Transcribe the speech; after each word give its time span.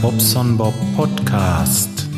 Bobson 0.00 0.56
Bob 0.56 0.74
Podcast. 0.96 2.08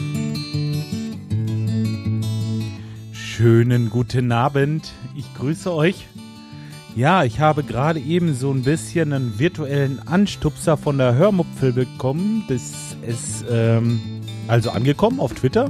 Schönen 3.12 3.90
guten 3.90 4.30
Abend. 4.30 4.92
Ich 5.16 5.34
grüße 5.34 5.72
euch. 5.74 6.06
Ja, 6.94 7.24
ich 7.24 7.40
habe 7.40 7.64
gerade 7.64 7.98
eben 7.98 8.34
so 8.34 8.52
ein 8.52 8.62
bisschen 8.62 9.12
einen 9.12 9.38
virtuellen 9.38 10.00
Anstupser 10.06 10.76
von 10.76 10.98
der 10.98 11.14
Hörmupfel 11.14 11.72
bekommen. 11.72 12.44
Das 12.48 12.96
ist 13.06 13.44
ähm, 13.50 14.00
also 14.46 14.70
angekommen 14.70 15.18
auf 15.18 15.34
Twitter. 15.34 15.68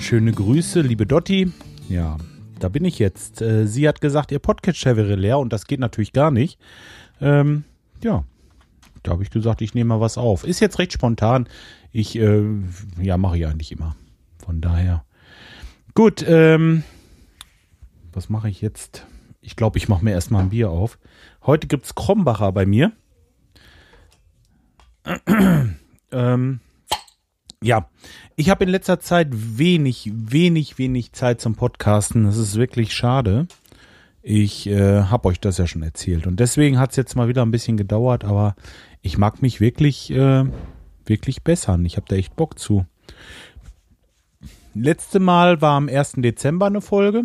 Schöne 0.00 0.32
Grüße, 0.32 0.80
liebe 0.80 1.06
Dotti. 1.06 1.52
Ja, 1.88 2.16
da 2.58 2.68
bin 2.68 2.84
ich 2.84 2.98
jetzt. 2.98 3.40
Äh, 3.40 3.66
sie 3.66 3.86
hat 3.86 4.00
gesagt, 4.00 4.32
ihr 4.32 4.40
Podcatcher 4.40 4.96
wäre 4.96 5.14
leer 5.14 5.38
und 5.38 5.52
das 5.52 5.66
geht 5.66 5.80
natürlich 5.80 6.12
gar 6.12 6.30
nicht. 6.30 6.58
Ähm, 7.20 7.64
ja, 8.02 8.24
da 9.02 9.12
habe 9.12 9.22
ich 9.22 9.30
gesagt, 9.30 9.62
ich 9.62 9.74
nehme 9.74 9.88
mal 9.88 10.00
was 10.00 10.18
auf. 10.18 10.44
Ist 10.44 10.60
jetzt 10.60 10.78
recht 10.78 10.92
spontan. 10.92 11.48
Ich, 11.90 12.16
äh, 12.16 12.42
ja, 13.00 13.16
mache 13.18 13.38
ich 13.38 13.46
eigentlich 13.46 13.72
immer. 13.72 13.96
Von 14.44 14.60
daher. 14.60 15.04
Gut, 15.94 16.24
ähm, 16.26 16.84
was 18.12 18.28
mache 18.28 18.48
ich 18.48 18.60
jetzt? 18.60 19.06
Ich 19.40 19.56
glaube, 19.56 19.78
ich 19.78 19.88
mache 19.88 20.04
mir 20.04 20.12
erstmal 20.12 20.42
ein 20.42 20.50
Bier 20.50 20.70
auf. 20.70 20.98
Heute 21.44 21.66
gibt 21.66 21.86
es 21.86 21.94
Krombacher 21.94 22.52
bei 22.52 22.64
mir. 22.64 22.92
ähm, 26.12 26.60
ja, 27.62 27.88
ich 28.36 28.50
habe 28.50 28.64
in 28.64 28.70
letzter 28.70 29.00
Zeit 29.00 29.28
wenig, 29.30 30.10
wenig, 30.14 30.78
wenig 30.78 31.12
Zeit 31.12 31.40
zum 31.40 31.54
Podcasten. 31.54 32.24
Das 32.24 32.36
ist 32.36 32.56
wirklich 32.56 32.94
schade. 32.94 33.46
Ich 34.22 34.68
äh, 34.68 35.02
habe 35.02 35.28
euch 35.28 35.40
das 35.40 35.58
ja 35.58 35.66
schon 35.66 35.82
erzählt. 35.82 36.26
Und 36.26 36.38
deswegen 36.38 36.78
hat 36.78 36.90
es 36.90 36.96
jetzt 36.96 37.16
mal 37.16 37.28
wieder 37.28 37.42
ein 37.42 37.50
bisschen 37.50 37.76
gedauert, 37.76 38.24
aber 38.24 38.54
ich 39.02 39.18
mag 39.18 39.42
mich 39.42 39.60
wirklich, 39.60 40.10
äh, 40.10 40.44
wirklich 41.04 41.42
bessern. 41.42 41.84
Ich 41.84 41.96
habe 41.96 42.06
da 42.08 42.16
echt 42.16 42.36
Bock 42.36 42.58
zu. 42.58 42.86
Letzte 44.74 45.20
Mal 45.20 45.60
war 45.60 45.76
am 45.76 45.88
1. 45.88 46.14
Dezember 46.18 46.66
eine 46.66 46.80
Folge. 46.80 47.24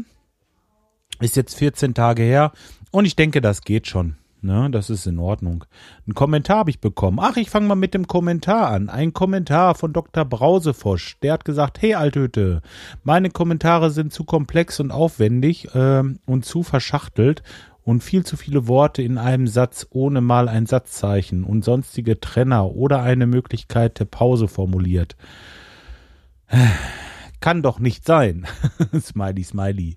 Ist 1.20 1.36
jetzt 1.36 1.56
14 1.56 1.94
Tage 1.94 2.24
her. 2.24 2.52
Und 2.92 3.06
ich 3.06 3.16
denke, 3.16 3.42
das 3.42 3.62
geht 3.62 3.88
schon. 3.88 4.18
Ne, 4.42 4.70
das 4.70 4.92
ist 4.92 5.08
in 5.08 5.18
Ordnung. 5.18 5.66
Ein 6.08 6.14
Kommentar 6.14 6.60
habe 6.60 6.70
ich 6.70 6.80
bekommen. 6.80 7.18
Ach, 7.20 7.38
ich 7.38 7.50
fange 7.50 7.68
mal 7.68 7.76
mit 7.76 7.96
dem 7.96 8.08
Kommentar 8.08 8.70
an. 8.70 8.88
Ein 8.88 9.12
Kommentar 9.12 9.74
von 9.74 9.94
Dr. 9.94 10.26
Brausefosch. 10.26 11.18
Der 11.24 11.34
hat 11.34 11.44
gesagt, 11.44 11.82
hey 11.82 11.96
Altöte, 11.96 12.62
meine 13.04 13.32
Kommentare 13.32 13.90
sind 13.90 14.14
zu 14.14 14.26
komplex 14.26 14.80
und 14.80 14.92
aufwendig 14.92 15.74
äh, 15.74 16.04
und 16.28 16.46
zu 16.46 16.62
verschachtelt 16.62 17.42
und 17.88 18.04
viel 18.04 18.26
zu 18.26 18.36
viele 18.36 18.68
Worte 18.68 19.02
in 19.02 19.18
einem 19.18 19.48
Satz 19.48 19.88
ohne 19.92 20.20
mal 20.20 20.50
ein 20.50 20.66
Satzzeichen 20.66 21.46
und 21.46 21.64
sonstige 21.64 22.20
Trenner 22.20 22.76
oder 22.76 23.02
eine 23.02 23.28
Möglichkeit 23.28 24.02
der 24.02 24.06
Pause 24.06 24.50
formuliert. 24.50 25.16
Kann 27.40 27.62
doch 27.64 27.80
nicht 27.80 28.06
sein. 28.06 28.46
smiley, 29.00 29.44
smiley. 29.46 29.96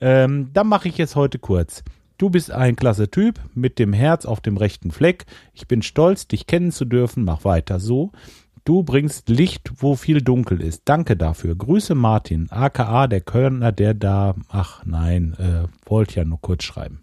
Ähm, 0.00 0.50
dann 0.52 0.68
mache 0.68 0.86
ich 0.86 1.00
es 1.00 1.16
heute 1.16 1.40
kurz. 1.40 1.82
Du 2.16 2.30
bist 2.30 2.52
ein 2.52 2.76
klasse 2.76 3.10
Typ 3.10 3.40
mit 3.54 3.80
dem 3.80 3.92
Herz 3.92 4.24
auf 4.24 4.40
dem 4.40 4.56
rechten 4.56 4.92
Fleck. 4.92 5.26
Ich 5.52 5.66
bin 5.66 5.82
stolz, 5.82 6.28
dich 6.28 6.46
kennen 6.46 6.70
zu 6.70 6.84
dürfen. 6.84 7.24
Mach 7.24 7.44
weiter 7.44 7.80
so. 7.80 8.12
Du 8.64 8.84
bringst 8.84 9.28
Licht, 9.28 9.72
wo 9.76 9.96
viel 9.96 10.22
dunkel 10.22 10.60
ist. 10.60 10.82
Danke 10.84 11.16
dafür. 11.16 11.56
Grüße 11.56 11.94
Martin, 11.96 12.48
aka 12.50 13.08
der 13.08 13.20
Kölner, 13.20 13.72
der 13.72 13.94
da, 13.94 14.36
ach 14.48 14.84
nein, 14.86 15.34
äh, 15.38 15.66
wollte 15.88 16.20
ja 16.20 16.24
nur 16.24 16.40
kurz 16.40 16.62
schreiben. 16.62 17.02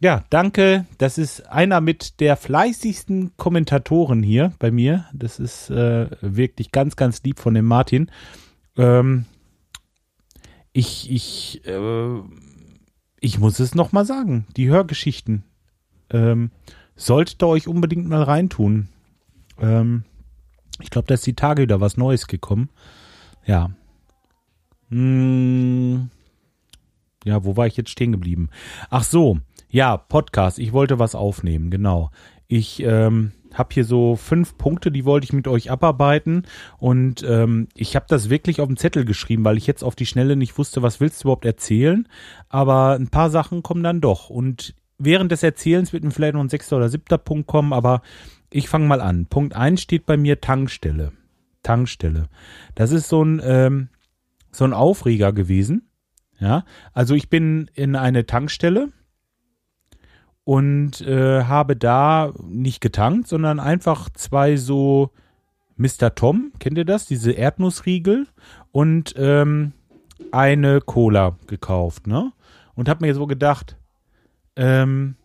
Ja, 0.00 0.24
danke. 0.30 0.86
Das 0.98 1.18
ist 1.18 1.48
einer 1.48 1.80
mit 1.80 2.18
der 2.18 2.36
fleißigsten 2.36 3.36
Kommentatoren 3.36 4.24
hier 4.24 4.52
bei 4.58 4.72
mir. 4.72 5.04
Das 5.12 5.38
ist 5.38 5.70
äh, 5.70 6.08
wirklich 6.20 6.72
ganz, 6.72 6.96
ganz 6.96 7.22
lieb 7.22 7.38
von 7.38 7.54
dem 7.54 7.66
Martin. 7.66 8.10
Ähm, 8.76 9.26
ich, 10.72 11.08
ich, 11.08 11.64
äh, 11.68 12.20
ich 13.20 13.38
muss 13.38 13.60
es 13.60 13.76
nochmal 13.76 14.04
sagen, 14.04 14.46
die 14.56 14.68
Hörgeschichten 14.68 15.44
ähm, 16.10 16.50
solltet 16.96 17.40
ihr 17.40 17.46
euch 17.46 17.68
unbedingt 17.68 18.08
mal 18.08 18.24
reintun. 18.24 18.88
Ähm, 19.60 20.02
ich 20.82 20.90
glaube, 20.90 21.06
da 21.06 21.14
ist 21.14 21.26
die 21.26 21.34
Tage 21.34 21.62
wieder 21.62 21.80
was 21.80 21.96
Neues 21.96 22.26
gekommen. 22.26 22.68
Ja. 23.46 23.70
Hm. 24.90 26.10
Ja, 27.24 27.44
wo 27.44 27.56
war 27.56 27.66
ich 27.66 27.76
jetzt 27.76 27.90
stehen 27.90 28.12
geblieben? 28.12 28.50
Ach 28.90 29.04
so, 29.04 29.38
ja, 29.70 29.96
Podcast. 29.96 30.58
Ich 30.58 30.72
wollte 30.72 30.98
was 30.98 31.14
aufnehmen, 31.14 31.70
genau. 31.70 32.10
Ich 32.48 32.82
ähm, 32.82 33.32
habe 33.54 33.72
hier 33.72 33.84
so 33.84 34.16
fünf 34.16 34.58
Punkte, 34.58 34.90
die 34.90 35.04
wollte 35.04 35.24
ich 35.24 35.32
mit 35.32 35.48
euch 35.48 35.70
abarbeiten. 35.70 36.46
Und 36.78 37.22
ähm, 37.22 37.68
ich 37.74 37.96
habe 37.96 38.06
das 38.08 38.28
wirklich 38.28 38.60
auf 38.60 38.68
den 38.68 38.76
Zettel 38.76 39.04
geschrieben, 39.04 39.44
weil 39.44 39.56
ich 39.56 39.66
jetzt 39.66 39.82
auf 39.82 39.94
die 39.94 40.06
Schnelle 40.06 40.36
nicht 40.36 40.58
wusste, 40.58 40.82
was 40.82 41.00
willst 41.00 41.22
du 41.22 41.28
überhaupt 41.28 41.44
erzählen. 41.44 42.08
Aber 42.48 42.94
ein 42.94 43.08
paar 43.08 43.30
Sachen 43.30 43.62
kommen 43.62 43.82
dann 43.82 44.00
doch. 44.00 44.30
Und 44.30 44.74
während 44.98 45.32
des 45.32 45.42
Erzählens 45.42 45.92
wird 45.92 46.04
mir 46.04 46.10
vielleicht 46.10 46.34
noch 46.34 46.42
ein 46.42 46.48
sechster 46.48 46.76
oder 46.76 46.88
siebter 46.88 47.18
Punkt 47.18 47.46
kommen, 47.46 47.72
aber 47.72 48.02
ich 48.52 48.68
fange 48.68 48.86
mal 48.86 49.00
an. 49.00 49.26
Punkt 49.26 49.54
eins 49.54 49.82
steht 49.82 50.06
bei 50.06 50.16
mir 50.16 50.40
Tankstelle. 50.40 51.12
Tankstelle. 51.62 52.28
Das 52.74 52.92
ist 52.92 53.08
so 53.08 53.24
ein, 53.24 53.40
ähm, 53.44 53.88
so 54.50 54.64
ein 54.64 54.72
Aufreger 54.72 55.32
gewesen. 55.32 55.88
Ja, 56.38 56.64
also 56.92 57.14
ich 57.14 57.28
bin 57.28 57.70
in 57.74 57.94
eine 57.94 58.26
Tankstelle 58.26 58.88
und 60.44 61.00
äh, 61.02 61.44
habe 61.44 61.76
da 61.76 62.32
nicht 62.42 62.80
getankt, 62.80 63.28
sondern 63.28 63.60
einfach 63.60 64.10
zwei 64.10 64.56
so 64.56 65.12
Mr. 65.76 66.14
Tom, 66.14 66.52
kennt 66.58 66.78
ihr 66.78 66.84
das? 66.84 67.06
Diese 67.06 67.32
Erdnussriegel 67.32 68.26
und 68.72 69.14
ähm, 69.16 69.72
eine 70.32 70.80
Cola 70.80 71.36
gekauft, 71.46 72.06
ne? 72.06 72.32
Und 72.74 72.88
habe 72.88 73.06
mir 73.06 73.14
so 73.14 73.26
gedacht, 73.26 73.76
ähm, 74.56 75.16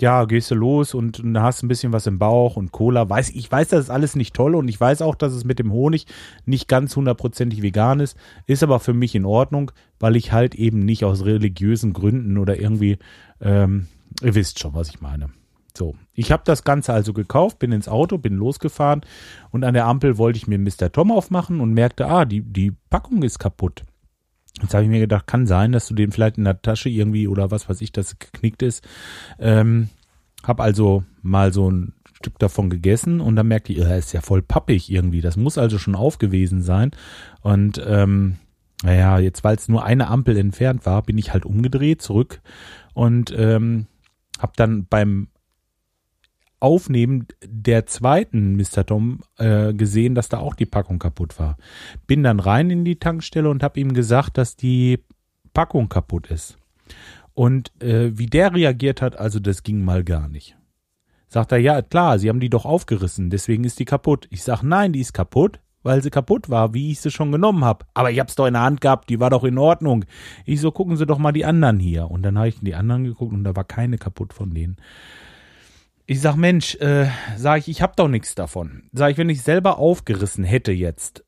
ja, 0.00 0.24
gehst 0.24 0.50
du 0.50 0.54
los 0.54 0.94
und, 0.94 1.20
und 1.20 1.40
hast 1.40 1.62
ein 1.62 1.68
bisschen 1.68 1.92
was 1.92 2.06
im 2.06 2.18
Bauch 2.18 2.56
und 2.56 2.72
Cola. 2.72 3.08
Weiß, 3.08 3.30
ich 3.30 3.50
weiß, 3.50 3.68
das 3.68 3.84
ist 3.84 3.90
alles 3.90 4.16
nicht 4.16 4.34
toll 4.34 4.54
und 4.54 4.68
ich 4.68 4.80
weiß 4.80 5.02
auch, 5.02 5.14
dass 5.14 5.32
es 5.32 5.44
mit 5.44 5.58
dem 5.58 5.72
Honig 5.72 6.06
nicht 6.46 6.68
ganz 6.68 6.96
hundertprozentig 6.96 7.62
vegan 7.62 8.00
ist. 8.00 8.16
Ist 8.46 8.62
aber 8.62 8.80
für 8.80 8.94
mich 8.94 9.14
in 9.14 9.24
Ordnung, 9.24 9.72
weil 9.98 10.16
ich 10.16 10.32
halt 10.32 10.54
eben 10.54 10.80
nicht 10.80 11.04
aus 11.04 11.24
religiösen 11.24 11.92
Gründen 11.92 12.38
oder 12.38 12.58
irgendwie 12.58 12.98
ähm, 13.40 13.86
Ihr 14.22 14.34
wisst 14.34 14.58
schon, 14.58 14.74
was 14.74 14.88
ich 14.88 15.00
meine. 15.00 15.30
So, 15.76 15.94
ich 16.14 16.32
habe 16.32 16.42
das 16.44 16.64
Ganze 16.64 16.92
also 16.92 17.12
gekauft, 17.12 17.58
bin 17.58 17.72
ins 17.72 17.88
Auto, 17.88 18.18
bin 18.18 18.34
losgefahren 18.34 19.02
und 19.50 19.64
an 19.64 19.74
der 19.74 19.86
Ampel 19.86 20.18
wollte 20.18 20.36
ich 20.36 20.48
mir 20.48 20.58
Mr. 20.58 20.90
Tom 20.92 21.12
aufmachen 21.12 21.60
und 21.60 21.72
merkte, 21.72 22.06
ah, 22.06 22.24
die, 22.24 22.42
die 22.42 22.72
Packung 22.90 23.22
ist 23.22 23.38
kaputt. 23.38 23.84
Jetzt 24.62 24.74
habe 24.74 24.84
ich 24.84 24.90
mir 24.90 25.00
gedacht, 25.00 25.26
kann 25.26 25.46
sein, 25.46 25.72
dass 25.72 25.88
du 25.88 25.94
den 25.94 26.12
vielleicht 26.12 26.38
in 26.38 26.44
der 26.44 26.60
Tasche 26.62 26.88
irgendwie 26.88 27.28
oder 27.28 27.50
was 27.50 27.68
weiß 27.68 27.80
ich, 27.80 27.92
dass 27.92 28.18
geknickt 28.18 28.62
ist. 28.62 28.86
Ähm, 29.38 29.88
hab 30.42 30.60
also 30.60 31.04
mal 31.22 31.52
so 31.52 31.70
ein 31.70 31.94
Stück 32.14 32.38
davon 32.38 32.68
gegessen 32.68 33.20
und 33.20 33.36
dann 33.36 33.48
merkte 33.48 33.72
ich, 33.72 33.78
er 33.78 33.96
ist 33.96 34.12
ja 34.12 34.20
voll 34.20 34.42
pappig 34.42 34.90
irgendwie. 34.90 35.20
Das 35.20 35.36
muss 35.36 35.58
also 35.58 35.78
schon 35.78 35.94
aufgewesen 35.94 36.62
sein. 36.62 36.90
Und 37.40 37.82
ähm, 37.86 38.36
naja, 38.82 39.18
jetzt 39.18 39.44
weil 39.44 39.56
es 39.56 39.68
nur 39.68 39.84
eine 39.84 40.08
Ampel 40.08 40.36
entfernt 40.36 40.86
war, 40.86 41.02
bin 41.02 41.18
ich 41.18 41.32
halt 41.32 41.44
umgedreht 41.44 42.02
zurück 42.02 42.40
und 42.94 43.34
ähm, 43.36 43.86
hab 44.38 44.56
dann 44.56 44.86
beim 44.86 45.28
Aufnehmen 46.60 47.26
der 47.44 47.86
zweiten 47.86 48.56
Mr. 48.56 48.86
Tom 48.86 49.20
äh, 49.38 49.72
gesehen, 49.72 50.14
dass 50.14 50.28
da 50.28 50.38
auch 50.38 50.54
die 50.54 50.66
Packung 50.66 50.98
kaputt 50.98 51.38
war. 51.38 51.56
Bin 52.06 52.22
dann 52.22 52.38
rein 52.38 52.70
in 52.70 52.84
die 52.84 52.98
Tankstelle 52.98 53.48
und 53.48 53.62
habe 53.62 53.80
ihm 53.80 53.94
gesagt, 53.94 54.38
dass 54.38 54.56
die 54.56 55.00
Packung 55.54 55.88
kaputt 55.88 56.28
ist. 56.28 56.58
Und 57.34 57.72
äh, 57.82 58.16
wie 58.18 58.26
der 58.26 58.54
reagiert 58.54 59.02
hat, 59.02 59.18
also 59.18 59.40
das 59.40 59.62
ging 59.62 59.82
mal 59.82 60.04
gar 60.04 60.28
nicht. 60.28 60.56
Sagt 61.28 61.52
er, 61.52 61.58
ja 61.58 61.80
klar, 61.80 62.18
Sie 62.18 62.28
haben 62.28 62.40
die 62.40 62.50
doch 62.50 62.66
aufgerissen, 62.66 63.30
deswegen 63.30 63.64
ist 63.64 63.78
die 63.78 63.84
kaputt. 63.84 64.26
Ich 64.30 64.42
sag, 64.42 64.62
nein, 64.62 64.92
die 64.92 65.00
ist 65.00 65.12
kaputt, 65.12 65.60
weil 65.82 66.02
sie 66.02 66.10
kaputt 66.10 66.50
war, 66.50 66.74
wie 66.74 66.90
ich 66.90 67.00
sie 67.00 67.10
schon 67.10 67.32
genommen 67.32 67.64
habe. 67.64 67.86
Aber 67.94 68.10
ich 68.10 68.20
hab's 68.20 68.34
doch 68.34 68.46
in 68.46 68.54
der 68.54 68.62
Hand 68.62 68.80
gehabt, 68.80 69.08
die 69.08 69.20
war 69.20 69.30
doch 69.30 69.44
in 69.44 69.58
Ordnung. 69.58 70.04
Ich 70.44 70.60
so, 70.60 70.70
gucken 70.70 70.96
Sie 70.96 71.06
doch 71.06 71.18
mal 71.18 71.32
die 71.32 71.44
anderen 71.44 71.78
hier. 71.78 72.10
Und 72.10 72.22
dann 72.22 72.36
habe 72.36 72.48
ich 72.48 72.58
in 72.58 72.64
die 72.64 72.74
anderen 72.74 73.04
geguckt 73.04 73.32
und 73.32 73.44
da 73.44 73.56
war 73.56 73.64
keine 73.64 73.96
kaputt 73.96 74.32
von 74.32 74.50
denen. 74.50 74.76
Ich 76.10 76.20
sag, 76.20 76.34
Mensch, 76.34 76.74
äh, 76.80 77.06
sag 77.36 77.60
ich, 77.60 77.68
ich 77.68 77.82
hab 77.82 77.94
doch 77.94 78.08
nichts 78.08 78.34
davon. 78.34 78.82
Sag 78.92 79.12
ich, 79.12 79.16
wenn 79.16 79.28
ich 79.28 79.42
selber 79.42 79.78
aufgerissen 79.78 80.42
hätte 80.42 80.72
jetzt, 80.72 81.24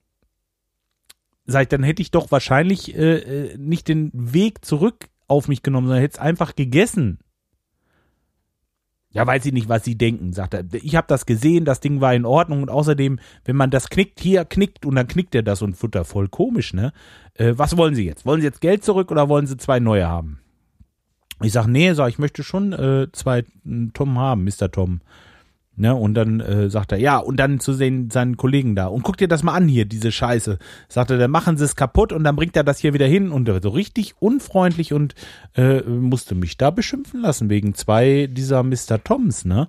sag 1.45 1.63
ich, 1.63 1.69
dann 1.69 1.85
hätte 1.85 2.03
ich 2.03 2.11
doch 2.11 2.33
wahrscheinlich 2.33 2.97
äh, 2.97 3.19
äh 3.19 3.57
nicht 3.59 3.87
den 3.87 4.11
Weg 4.13 4.65
zurück 4.65 5.09
auf 5.29 5.47
mich 5.47 5.63
genommen, 5.63 5.87
sondern 5.87 6.03
hätte 6.03 6.15
es 6.15 6.19
einfach 6.19 6.57
gegessen. 6.57 7.21
Ja, 9.11 9.25
weiß 9.25 9.47
ich 9.47 9.53
nicht, 9.53 9.69
was 9.69 9.85
sie 9.85 9.97
denken, 9.97 10.33
sagt 10.33 10.53
er. 10.53 10.65
Ich 10.73 10.97
habe 10.97 11.07
das 11.07 11.27
gesehen, 11.27 11.65
das 11.65 11.79
Ding 11.79 12.01
war 12.01 12.13
in 12.13 12.27
Ordnung 12.27 12.63
und 12.63 12.69
außerdem, 12.69 13.21
wenn 13.45 13.57
man 13.57 13.71
das 13.71 13.89
knickt, 13.89 14.19
hier 14.19 14.45
knickt 14.45 14.85
und 14.85 14.97
dann 14.97 15.07
knickt 15.07 15.37
er 15.37 15.45
das 15.45 15.63
und 15.63 15.77
futter 15.77 16.05
voll 16.05 16.27
komisch, 16.27 16.75
ne? 16.75 16.93
Äh, 17.35 17.53
was 17.55 17.77
wollen 17.77 17.95
sie 17.95 18.05
jetzt? 18.05 18.27
Wollen 18.27 18.41
sie 18.41 18.49
jetzt 18.49 18.61
Geld 18.61 18.83
zurück 18.83 19.13
oder 19.13 19.29
wollen 19.29 19.47
sie 19.47 19.57
zwei 19.59 19.79
neue 19.79 20.09
haben? 20.09 20.41
Ich 21.43 21.53
sag, 21.53 21.67
nee, 21.67 21.93
sag 21.93 22.09
ich 22.09 22.19
möchte 22.19 22.43
schon 22.43 22.73
äh, 22.73 23.07
zwei 23.13 23.45
Tom 23.95 24.19
haben, 24.19 24.45
Mr. 24.45 24.71
Tom. 24.71 25.01
Ne, 25.75 25.95
und 25.95 26.13
dann 26.13 26.41
äh, 26.41 26.69
sagt 26.69 26.93
er, 26.93 26.99
ja, 26.99 27.17
und 27.17 27.39
dann 27.39 27.59
zu 27.59 27.73
sehen, 27.73 28.11
seinen 28.11 28.37
Kollegen 28.37 28.77
da. 28.77 28.89
Und 28.89 29.05
guck 29.05 29.17
dir 29.17 29.27
das 29.27 29.43
mal 29.43 29.55
an 29.55 29.69
hier, 29.69 29.87
diese 29.87 30.13
Scheiße. 30.13 30.59
Sagt 30.89 31.11
er, 31.11 31.17
dann 31.17 31.31
machen 31.31 31.57
sie 31.57 31.65
es 31.65 31.77
kaputt 31.77 32.13
und 32.13 32.25
dann 32.25 32.37
bringt 32.37 32.57
er 32.57 32.63
das 32.63 32.79
hier 32.79 32.93
wieder 32.93 33.07
hin 33.07 33.33
und 33.33 33.49
so 33.63 33.71
richtig 33.71 34.15
unfreundlich 34.21 34.93
und 34.93 35.15
äh, 35.57 35.81
musste 35.81 36.35
mich 36.35 36.59
da 36.59 36.71
beschimpfen 36.71 37.23
lassen 37.23 37.49
wegen 37.49 37.75
zwei 37.75 38.29
dieser 38.31 38.63
Mr. 38.63 39.03
Toms, 39.03 39.47
ne? 39.47 39.67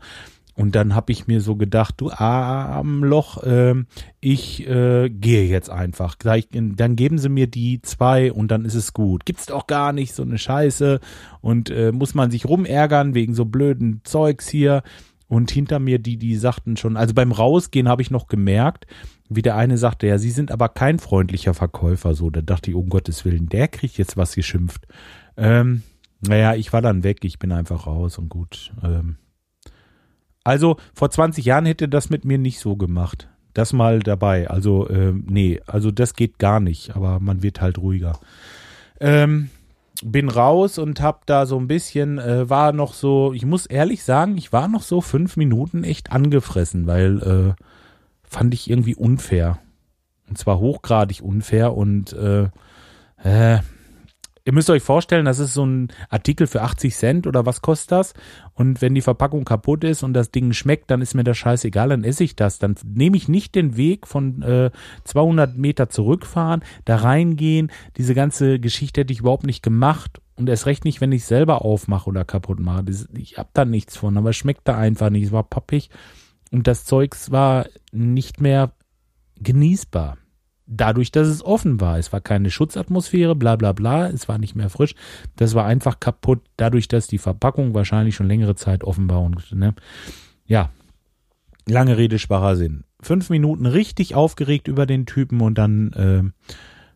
Und 0.55 0.75
dann 0.75 0.93
habe 0.93 1.11
ich 1.11 1.25
mir 1.25 1.41
so 1.41 1.55
gedacht, 1.55 1.95
du 1.97 2.11
Armloch, 2.11 3.41
äh, 3.43 3.75
ich 4.21 4.67
äh, 4.67 5.09
gehe 5.09 5.47
jetzt 5.47 5.69
einfach. 5.69 6.19
Gleich, 6.19 6.47
dann 6.51 6.95
geben 6.95 7.17
sie 7.17 7.29
mir 7.29 7.47
die 7.47 7.81
zwei 7.81 8.31
und 8.31 8.49
dann 8.49 8.65
ist 8.65 8.75
es 8.75 8.93
gut. 8.93 9.25
Gibt's 9.25 9.47
doch 9.47 9.65
gar 9.65 9.93
nicht 9.93 10.13
so 10.13 10.21
eine 10.21 10.37
Scheiße 10.37 10.99
und 11.41 11.71
äh, 11.71 11.91
muss 11.91 12.13
man 12.13 12.29
sich 12.29 12.45
rumärgern 12.45 13.15
wegen 13.15 13.33
so 13.33 13.45
blöden 13.45 14.01
Zeugs 14.03 14.47
hier. 14.47 14.83
Und 15.27 15.49
hinter 15.49 15.79
mir 15.79 15.97
die, 15.97 16.17
die 16.17 16.35
sagten 16.35 16.77
schon, 16.77 16.95
also 16.95 17.15
beim 17.15 17.31
Rausgehen 17.31 17.87
habe 17.87 18.03
ich 18.03 18.11
noch 18.11 18.27
gemerkt, 18.27 18.85
wie 19.29 19.41
der 19.41 19.55
eine 19.55 19.79
sagte, 19.79 20.05
ja, 20.05 20.19
Sie 20.19 20.29
sind 20.29 20.51
aber 20.51 20.69
kein 20.69 20.99
freundlicher 20.99 21.55
Verkäufer. 21.55 22.13
So, 22.13 22.29
da 22.29 22.41
dachte 22.41 22.69
ich, 22.69 22.75
um 22.75 22.89
Gottes 22.89 23.25
Willen, 23.25 23.49
der 23.49 23.67
kriegt 23.67 23.97
jetzt 23.97 24.15
was 24.17 24.35
geschimpft. 24.35 24.85
Ähm, 25.35 25.81
naja, 26.21 26.53
ich 26.53 26.71
war 26.71 26.83
dann 26.83 27.03
weg, 27.03 27.19
ich 27.23 27.39
bin 27.39 27.51
einfach 27.51 27.87
raus 27.87 28.19
und 28.19 28.29
gut. 28.29 28.71
Ähm, 28.83 29.17
also 30.43 30.77
vor 30.93 31.09
20 31.09 31.45
Jahren 31.45 31.65
hätte 31.65 31.87
das 31.87 32.09
mit 32.09 32.25
mir 32.25 32.37
nicht 32.37 32.59
so 32.59 32.75
gemacht. 32.75 33.29
Das 33.53 33.71
mal 33.71 33.99
dabei. 33.99 34.49
Also, 34.49 34.87
äh, 34.89 35.13
nee, 35.13 35.61
also 35.67 35.91
das 35.91 36.15
geht 36.15 36.39
gar 36.39 36.59
nicht, 36.59 36.95
aber 36.95 37.19
man 37.19 37.43
wird 37.43 37.61
halt 37.61 37.77
ruhiger. 37.77 38.19
Ähm, 38.99 39.49
bin 40.03 40.29
raus 40.29 40.77
und 40.79 41.01
hab 41.01 41.25
da 41.27 41.45
so 41.45 41.57
ein 41.57 41.67
bisschen, 41.67 42.17
äh, 42.17 42.49
war 42.49 42.73
noch 42.73 42.93
so, 42.93 43.31
ich 43.33 43.45
muss 43.45 43.65
ehrlich 43.65 44.03
sagen, 44.03 44.37
ich 44.37 44.51
war 44.51 44.67
noch 44.67 44.81
so 44.81 45.01
fünf 45.01 45.37
Minuten 45.37 45.83
echt 45.83 46.11
angefressen, 46.11 46.87
weil 46.87 47.55
äh, 47.57 47.63
fand 48.23 48.53
ich 48.53 48.69
irgendwie 48.69 48.95
unfair. 48.95 49.59
Und 50.27 50.37
zwar 50.37 50.59
hochgradig 50.59 51.21
unfair 51.21 51.75
und 51.75 52.13
äh, 52.13 52.49
äh, 53.23 53.59
Ihr 54.45 54.51
müsst 54.51 54.69
euch 54.69 54.83
vorstellen, 54.83 55.23
das 55.23 55.39
ist 55.39 55.53
so 55.53 55.65
ein 55.65 55.87
Artikel 56.09 56.47
für 56.47 56.63
80 56.63 56.93
Cent 56.93 57.27
oder 57.27 57.45
was 57.45 57.61
kostet 57.61 57.93
das? 57.93 58.13
Und 58.53 58.81
wenn 58.81 58.93
die 58.93 59.01
Verpackung 59.01 59.45
kaputt 59.45 59.85
ist 59.85 60.03
und 60.03 60.13
das 60.13 60.31
Ding 60.31 60.51
schmeckt, 60.51 60.91
dann 60.91 61.01
ist 61.01 61.13
mir 61.13 61.23
das 61.23 61.37
scheißegal, 61.37 61.89
dann 61.89 62.03
esse 62.03 62.25
ich 62.25 62.35
das. 62.35 62.59
Dann 62.59 62.75
nehme 62.83 63.15
ich 63.15 63.29
nicht 63.29 63.55
den 63.55 63.77
Weg 63.77 64.05
von 64.05 64.41
äh, 64.41 64.71
200 65.05 65.57
Meter 65.57 65.87
zurückfahren, 65.87 66.61
da 66.83 66.97
reingehen. 66.97 67.71
Diese 67.95 68.13
ganze 68.15 68.59
Geschichte 68.59 69.01
hätte 69.01 69.13
ich 69.13 69.21
überhaupt 69.21 69.45
nicht 69.45 69.63
gemacht. 69.63 70.19
Und 70.35 70.49
erst 70.49 70.65
recht 70.65 70.83
nicht, 70.83 70.99
wenn 70.99 71.13
ich 71.13 71.23
selber 71.23 71.63
aufmache 71.63 72.09
oder 72.09 72.25
kaputt 72.25 72.59
mache. 72.59 72.83
Ich 73.15 73.37
hab 73.37 73.53
da 73.53 73.63
nichts 73.63 73.95
von, 73.95 74.17
aber 74.17 74.31
es 74.31 74.35
schmeckt 74.35 74.67
da 74.67 74.77
einfach 74.77 75.09
nicht. 75.09 75.25
Es 75.27 75.31
war 75.31 75.43
pappig. 75.43 75.89
Und 76.51 76.67
das 76.67 76.83
Zeugs 76.83 77.31
war 77.31 77.67
nicht 77.93 78.41
mehr 78.41 78.73
genießbar 79.39 80.17
dadurch, 80.65 81.11
dass 81.11 81.27
es 81.27 81.43
offen 81.43 81.81
war. 81.81 81.97
Es 81.97 82.13
war 82.13 82.21
keine 82.21 82.49
Schutzatmosphäre, 82.49 83.35
bla 83.35 83.55
bla 83.55 83.73
bla, 83.73 84.07
es 84.07 84.27
war 84.27 84.37
nicht 84.37 84.55
mehr 84.55 84.69
frisch. 84.69 84.95
Das 85.35 85.55
war 85.55 85.65
einfach 85.65 85.99
kaputt, 85.99 86.41
dadurch, 86.57 86.87
dass 86.87 87.07
die 87.07 87.17
Verpackung 87.17 87.73
wahrscheinlich 87.73 88.15
schon 88.15 88.27
längere 88.27 88.55
Zeit 88.55 88.83
offen 88.83 89.09
war. 89.09 89.21
Und 89.21 89.51
ne, 89.53 89.73
ja, 90.45 90.69
lange 91.67 91.97
Rede, 91.97 92.19
schwacher 92.19 92.55
Sinn. 92.55 92.83
Fünf 93.01 93.29
Minuten 93.29 93.65
richtig 93.65 94.15
aufgeregt 94.15 94.67
über 94.67 94.85
den 94.85 95.05
Typen 95.05 95.41
und 95.41 95.57
dann 95.57 95.91
äh, 95.93 96.47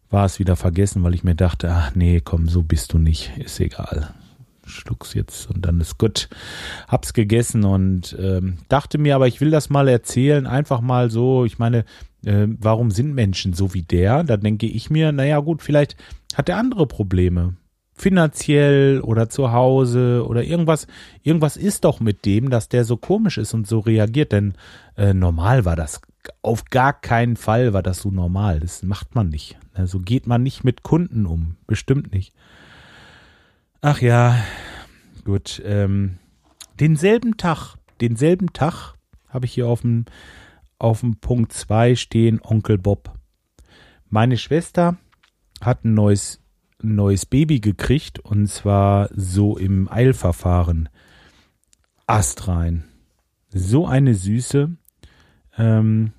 war 0.09 0.25
es 0.25 0.39
wieder 0.39 0.55
vergessen, 0.55 1.03
weil 1.03 1.13
ich 1.13 1.23
mir 1.23 1.35
dachte, 1.35 1.69
ach 1.69 1.93
nee, 1.95 2.21
komm, 2.21 2.47
so 2.47 2.63
bist 2.63 2.93
du 2.93 2.97
nicht, 2.97 3.33
ist 3.37 3.59
egal. 3.59 4.13
Schluck's 4.65 5.13
jetzt 5.13 5.49
und 5.49 5.65
dann 5.65 5.79
ist 5.79 5.97
gut. 5.97 6.29
Hab's 6.87 7.13
gegessen 7.13 7.63
und 7.63 8.15
ähm, 8.19 8.57
dachte 8.67 8.97
mir, 8.97 9.15
aber 9.15 9.27
ich 9.27 9.39
will 9.39 9.49
das 9.49 9.69
mal 9.69 9.87
erzählen, 9.87 10.45
einfach 10.45 10.81
mal 10.81 11.09
so. 11.09 11.45
Ich 11.45 11.57
meine, 11.57 11.85
äh, 12.25 12.47
warum 12.59 12.91
sind 12.91 13.13
Menschen 13.13 13.53
so 13.53 13.73
wie 13.73 13.83
der? 13.83 14.23
Da 14.23 14.37
denke 14.37 14.65
ich 14.65 14.89
mir, 14.89 15.11
naja 15.11 15.39
gut, 15.39 15.61
vielleicht 15.61 15.95
hat 16.35 16.49
er 16.49 16.57
andere 16.57 16.87
Probleme. 16.87 17.55
Finanziell 17.93 19.01
oder 19.01 19.27
zu 19.27 19.51
Hause 19.51 20.23
oder 20.27 20.43
irgendwas, 20.43 20.85
irgendwas 21.23 21.57
ist 21.57 21.83
doch 21.83 21.99
mit 21.99 22.25
dem, 22.25 22.51
dass 22.51 22.69
der 22.69 22.83
so 22.83 22.95
komisch 22.95 23.39
ist 23.39 23.55
und 23.55 23.65
so 23.67 23.79
reagiert, 23.79 24.31
denn 24.31 24.53
äh, 24.97 25.13
normal 25.13 25.65
war 25.65 25.75
das. 25.75 26.01
Auf 26.43 26.65
gar 26.65 26.93
keinen 26.93 27.37
Fall 27.37 27.73
war 27.73 27.81
das 27.81 27.99
so 27.99 28.11
normal. 28.11 28.59
Das 28.59 28.83
macht 28.83 29.15
man 29.15 29.29
nicht. 29.29 29.57
Also 29.73 29.99
geht 29.99 30.27
man 30.27 30.43
nicht 30.43 30.63
mit 30.63 30.83
Kunden 30.83 31.25
um. 31.25 31.55
Bestimmt 31.65 32.13
nicht. 32.13 32.33
Ach 33.81 34.01
ja, 34.01 34.37
gut. 35.23 35.61
Ähm, 35.65 36.17
denselben 36.79 37.37
Tag, 37.37 37.75
denselben 38.01 38.53
Tag 38.53 38.93
habe 39.29 39.45
ich 39.45 39.53
hier 39.53 39.67
auf 39.67 39.81
dem 39.81 40.05
auf 40.79 41.01
dem 41.01 41.17
Punkt 41.17 41.53
2 41.53 41.95
stehen 41.95 42.39
Onkel 42.41 42.77
Bob. 42.77 43.17
Meine 44.09 44.37
Schwester 44.37 44.97
hat 45.61 45.83
ein 45.83 45.93
neues, 45.93 46.41
ein 46.81 46.95
neues 46.95 47.25
Baby 47.25 47.59
gekriegt 47.59 48.19
und 48.19 48.47
zwar 48.47 49.09
so 49.13 49.57
im 49.57 49.91
Eilverfahren. 49.91 50.89
Astrein. 52.05 52.85
So 53.49 53.85
eine 53.87 54.13
Süße. 54.13 54.75
Ähm, 55.57 56.13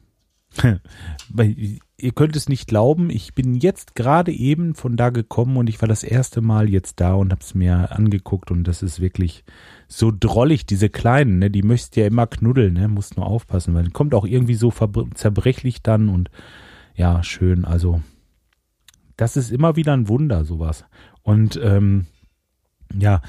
ihr 1.96 2.12
könnt 2.12 2.36
es 2.36 2.48
nicht 2.48 2.68
glauben, 2.68 3.10
ich 3.10 3.34
bin 3.34 3.54
jetzt 3.54 3.94
gerade 3.94 4.32
eben 4.32 4.74
von 4.74 4.96
da 4.96 5.10
gekommen 5.10 5.56
und 5.56 5.68
ich 5.68 5.80
war 5.80 5.88
das 5.88 6.02
erste 6.02 6.40
Mal 6.40 6.68
jetzt 6.68 7.00
da 7.00 7.14
und 7.14 7.32
habe 7.32 7.42
es 7.42 7.54
mir 7.54 7.92
angeguckt 7.92 8.50
und 8.50 8.64
das 8.64 8.82
ist 8.82 9.00
wirklich 9.00 9.44
so 9.88 10.12
drollig, 10.14 10.66
diese 10.66 10.88
Kleinen, 10.88 11.38
ne, 11.38 11.50
die 11.50 11.62
möchtest 11.62 11.96
ja 11.96 12.06
immer 12.06 12.26
knuddeln, 12.26 12.74
ne, 12.74 12.88
musst 12.88 13.16
nur 13.16 13.26
aufpassen, 13.26 13.74
weil 13.74 13.90
kommt 13.90 14.14
auch 14.14 14.26
irgendwie 14.26 14.54
so 14.54 14.72
zerbrechlich 15.14 15.82
dann 15.82 16.08
und 16.08 16.30
ja, 16.94 17.22
schön, 17.22 17.64
also 17.64 18.02
das 19.16 19.36
ist 19.36 19.50
immer 19.50 19.76
wieder 19.76 19.92
ein 19.92 20.08
Wunder, 20.08 20.44
sowas. 20.44 20.84
Und 21.22 21.58
ähm, 21.62 22.06
ja, 22.96 23.20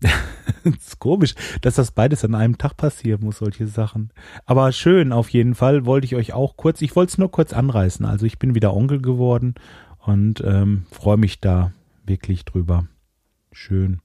ist 0.64 0.98
komisch, 0.98 1.34
dass 1.60 1.74
das 1.74 1.90
beides 1.90 2.24
an 2.24 2.34
einem 2.34 2.58
Tag 2.58 2.76
passieren 2.76 3.24
muss, 3.24 3.38
solche 3.38 3.66
Sachen. 3.66 4.10
Aber 4.46 4.70
schön, 4.72 5.12
auf 5.12 5.30
jeden 5.30 5.54
Fall 5.54 5.86
wollte 5.86 6.04
ich 6.04 6.14
euch 6.14 6.32
auch 6.32 6.56
kurz, 6.56 6.82
ich 6.82 6.94
wollte 6.94 7.10
es 7.10 7.18
nur 7.18 7.30
kurz 7.30 7.52
anreißen. 7.52 8.06
Also 8.06 8.26
ich 8.26 8.38
bin 8.38 8.54
wieder 8.54 8.74
Onkel 8.74 9.00
geworden 9.00 9.54
und 9.98 10.42
ähm, 10.44 10.86
freue 10.90 11.16
mich 11.16 11.40
da 11.40 11.72
wirklich 12.04 12.44
drüber. 12.44 12.86
Schön. 13.52 14.00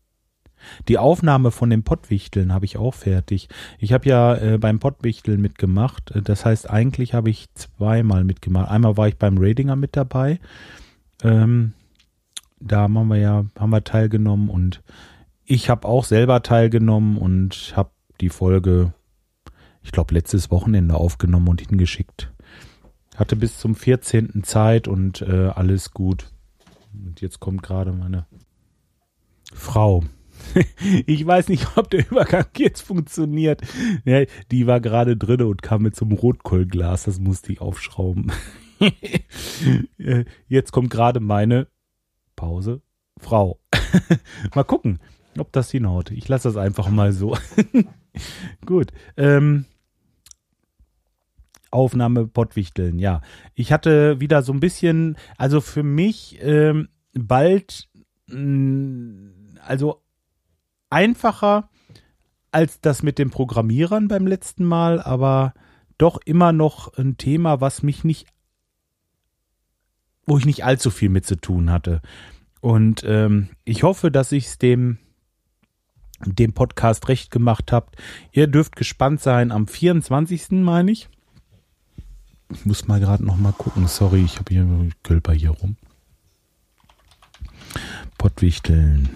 Die 0.87 0.97
Aufnahme 0.97 1.51
von 1.51 1.69
den 1.69 1.83
Pottwichteln 1.83 2.53
habe 2.53 2.65
ich 2.65 2.77
auch 2.77 2.93
fertig. 2.93 3.49
Ich 3.79 3.91
habe 3.93 4.07
ja 4.07 4.35
äh, 4.35 4.57
beim 4.57 4.79
Pottwichteln 4.79 5.41
mitgemacht. 5.41 6.13
Das 6.23 6.45
heißt, 6.45 6.69
eigentlich 6.69 7.13
habe 7.13 7.29
ich 7.29 7.53
zweimal 7.53 8.23
mitgemacht. 8.23 8.69
Einmal 8.69 8.97
war 8.97 9.07
ich 9.07 9.17
beim 9.17 9.37
Ratinger 9.37 9.75
mit 9.75 9.95
dabei. 9.95 10.39
Ähm, 11.21 11.73
da 12.59 12.81
haben 12.81 13.07
wir 13.07 13.17
ja 13.17 13.45
haben 13.59 13.69
wir 13.71 13.83
teilgenommen 13.83 14.49
und 14.49 14.81
ich 15.45 15.69
habe 15.69 15.87
auch 15.87 16.05
selber 16.05 16.41
teilgenommen 16.43 17.17
und 17.17 17.73
habe 17.75 17.91
die 18.21 18.29
Folge, 18.29 18.93
ich 19.81 19.91
glaube, 19.91 20.13
letztes 20.13 20.51
Wochenende 20.51 20.95
aufgenommen 20.95 21.49
und 21.49 21.61
hingeschickt. 21.61 22.31
Hatte 23.15 23.35
bis 23.35 23.59
zum 23.59 23.75
14. 23.75 24.43
Zeit 24.43 24.87
und 24.87 25.21
äh, 25.21 25.49
alles 25.49 25.91
gut. 25.91 26.31
Und 26.93 27.21
jetzt 27.21 27.39
kommt 27.39 27.63
gerade 27.63 27.91
meine 27.91 28.25
Frau. 29.53 30.03
ich 31.05 31.25
weiß 31.25 31.49
nicht, 31.49 31.77
ob 31.77 31.89
der 31.89 32.09
Übergang 32.09 32.47
jetzt 32.57 32.81
funktioniert. 32.81 33.61
Ja, 34.03 34.23
die 34.51 34.65
war 34.65 34.79
gerade 34.79 35.15
drin 35.15 35.41
und 35.43 35.61
kam 35.61 35.83
mit 35.83 36.01
einem 36.01 36.13
Rotkohlglas. 36.13 37.03
Das 37.03 37.19
musste 37.19 37.51
ich 37.51 37.61
aufschrauben. 37.61 38.31
Äh, 39.97 40.25
jetzt 40.49 40.73
kommt 40.73 40.89
gerade 40.89 41.21
meine 41.21 41.67
Pause. 42.35 42.81
Frau. 43.17 43.61
Mal 44.53 44.65
gucken 44.65 44.99
ob 45.39 45.51
das 45.51 45.71
hinhaut. 45.71 46.11
Ich 46.11 46.27
lasse 46.27 46.47
das 46.47 46.57
einfach 46.57 46.89
mal 46.89 47.11
so. 47.11 47.37
Gut. 48.65 48.91
Ähm, 49.17 49.65
Aufnahme 51.71 52.27
Pottwichteln, 52.27 52.99
ja. 52.99 53.21
Ich 53.55 53.71
hatte 53.71 54.19
wieder 54.19 54.43
so 54.43 54.53
ein 54.53 54.59
bisschen, 54.59 55.17
also 55.37 55.59
für 55.59 55.83
mich 55.83 56.37
ähm, 56.41 56.89
bald, 57.13 57.89
mh, 58.27 58.37
mm, 58.37 59.57
also 59.65 60.03
einfacher 60.89 61.69
als 62.51 62.79
das 62.79 63.01
mit 63.01 63.17
den 63.17 63.31
Programmierern 63.31 64.07
beim 64.07 64.27
letzten 64.27 64.63
Mal, 64.63 65.01
aber 65.01 65.53
doch 65.97 66.19
immer 66.23 66.53
noch 66.53 66.95
ein 66.97 67.17
Thema, 67.17 67.61
was 67.61 67.81
mich 67.81 68.03
nicht, 68.03 68.27
wo 70.25 70.37
ich 70.37 70.45
nicht 70.45 70.63
allzu 70.63 70.91
viel 70.91 71.09
mit 71.09 71.25
zu 71.25 71.35
tun 71.35 71.71
hatte. 71.71 72.01
Und 72.61 73.03
ähm, 73.05 73.49
ich 73.65 73.83
hoffe, 73.83 74.11
dass 74.11 74.31
ich 74.31 74.45
es 74.45 74.57
dem 74.59 74.99
dem 76.25 76.53
Podcast 76.53 77.07
recht 77.07 77.31
gemacht 77.31 77.71
habt. 77.71 77.95
Ihr 78.31 78.47
dürft 78.47 78.75
gespannt 78.75 79.21
sein 79.21 79.51
am 79.51 79.67
24. 79.67 80.51
meine 80.51 80.91
ich. 80.91 81.09
Ich 82.51 82.65
muss 82.65 82.87
mal 82.87 82.99
gerade 82.99 83.25
noch 83.25 83.37
mal 83.37 83.53
gucken. 83.53 83.87
Sorry, 83.87 84.23
ich 84.23 84.37
habe 84.37 84.53
hier 84.53 84.89
Kölper 85.01 85.33
hier 85.33 85.51
rum. 85.51 85.75
Pottwichteln. 88.17 89.09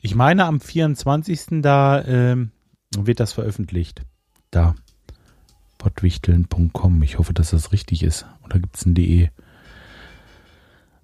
Ich 0.00 0.14
meine 0.14 0.44
am 0.44 0.60
24. 0.60 1.62
da 1.62 2.04
ähm, 2.04 2.52
wird 2.96 3.20
das 3.20 3.32
veröffentlicht. 3.32 4.02
Da. 4.50 4.74
pottwichteln.com. 5.78 7.02
Ich 7.02 7.18
hoffe, 7.18 7.34
dass 7.34 7.50
das 7.50 7.72
richtig 7.72 8.02
ist. 8.02 8.26
Oder 8.44 8.58
gibt 8.58 8.76
es 8.76 8.86
ein 8.86 8.94
DE? 8.94 9.30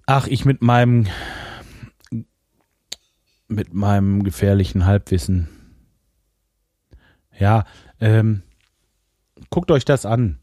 Ach, 0.05 0.27
ich 0.27 0.45
mit 0.45 0.61
meinem 0.61 1.07
mit 3.47 3.73
meinem 3.73 4.23
gefährlichen 4.23 4.85
Halbwissen. 4.85 5.47
Ja, 7.37 7.65
ähm, 7.99 8.43
guckt 9.49 9.71
euch 9.71 9.85
das 9.85 10.05
an. 10.05 10.39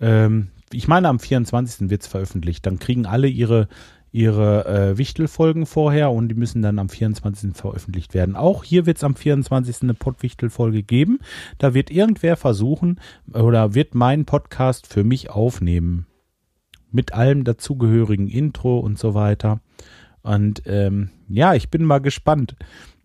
Ähm, 0.00 0.48
ich 0.72 0.88
meine, 0.88 1.08
am 1.08 1.18
24. 1.18 1.90
wird 1.90 2.02
es 2.02 2.08
veröffentlicht. 2.08 2.66
Dann 2.66 2.78
kriegen 2.78 3.06
alle 3.06 3.28
ihre, 3.28 3.68
ihre 4.12 4.66
äh, 4.66 4.98
Wichtelfolgen 4.98 5.66
vorher 5.66 6.10
und 6.10 6.28
die 6.28 6.34
müssen 6.34 6.62
dann 6.62 6.78
am 6.78 6.88
24. 6.88 7.56
veröffentlicht 7.56 8.14
werden. 8.14 8.36
Auch 8.36 8.64
hier 8.64 8.86
wird 8.86 8.98
es 8.98 9.04
am 9.04 9.16
24. 9.16 9.82
eine 9.82 9.94
Pottwichtelfolge 9.94 10.82
geben. 10.82 11.20
Da 11.58 11.74
wird 11.74 11.90
irgendwer 11.90 12.36
versuchen 12.36 13.00
oder 13.32 13.74
wird 13.74 13.94
meinen 13.94 14.24
Podcast 14.24 14.86
für 14.86 15.04
mich 15.04 15.30
aufnehmen. 15.30 16.06
Mit 16.90 17.12
allem 17.12 17.44
dazugehörigen 17.44 18.28
Intro 18.28 18.78
und 18.78 18.98
so 18.98 19.14
weiter. 19.14 19.60
Und 20.28 20.64
ähm, 20.66 21.08
ja, 21.26 21.54
ich 21.54 21.70
bin 21.70 21.84
mal 21.84 22.00
gespannt, 22.00 22.54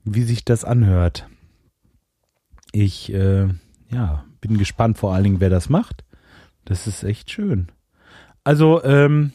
wie 0.03 0.23
sich 0.23 0.43
das 0.43 0.65
anhört. 0.65 1.25
Ich 2.73 3.13
äh, 3.13 3.47
ja, 3.89 4.25
bin 4.41 4.57
gespannt 4.57 4.97
vor 4.97 5.13
allen 5.13 5.23
Dingen, 5.23 5.39
wer 5.39 5.49
das 5.49 5.69
macht. 5.69 6.03
Das 6.65 6.85
ist 6.85 7.05
echt 7.05 7.31
schön. 7.31 7.71
Also, 8.43 8.83
ähm, 8.83 9.31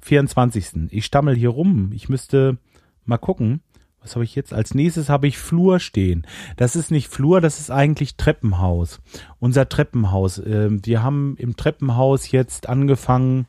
24. 0.00 0.90
Ich 0.90 1.04
stammel 1.04 1.36
hier 1.36 1.50
rum. 1.50 1.92
Ich 1.94 2.08
müsste 2.08 2.58
mal 3.04 3.18
gucken. 3.18 3.60
Was 4.00 4.16
habe 4.16 4.24
ich 4.24 4.34
jetzt? 4.34 4.52
Als 4.52 4.74
nächstes 4.74 5.08
habe 5.08 5.28
ich 5.28 5.38
Flur 5.38 5.78
stehen. 5.78 6.26
Das 6.56 6.74
ist 6.74 6.90
nicht 6.90 7.06
Flur, 7.06 7.40
das 7.40 7.60
ist 7.60 7.70
eigentlich 7.70 8.16
Treppenhaus. 8.16 9.00
Unser 9.38 9.68
Treppenhaus. 9.68 10.38
Äh, 10.38 10.70
wir 10.84 11.04
haben 11.04 11.36
im 11.38 11.54
Treppenhaus 11.54 12.32
jetzt 12.32 12.68
angefangen 12.68 13.46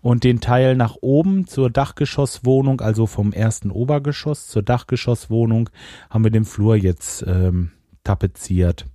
und 0.00 0.24
den 0.24 0.40
Teil 0.40 0.76
nach 0.76 0.96
oben 1.00 1.46
zur 1.46 1.70
Dachgeschosswohnung, 1.70 2.80
also 2.80 3.06
vom 3.06 3.32
ersten 3.32 3.70
Obergeschoss 3.70 4.48
zur 4.48 4.62
Dachgeschosswohnung, 4.62 5.70
haben 6.10 6.24
wir 6.24 6.30
den 6.30 6.44
Flur 6.44 6.76
jetzt 6.76 7.24
ähm, 7.26 7.70
tapeziert. 8.04 8.86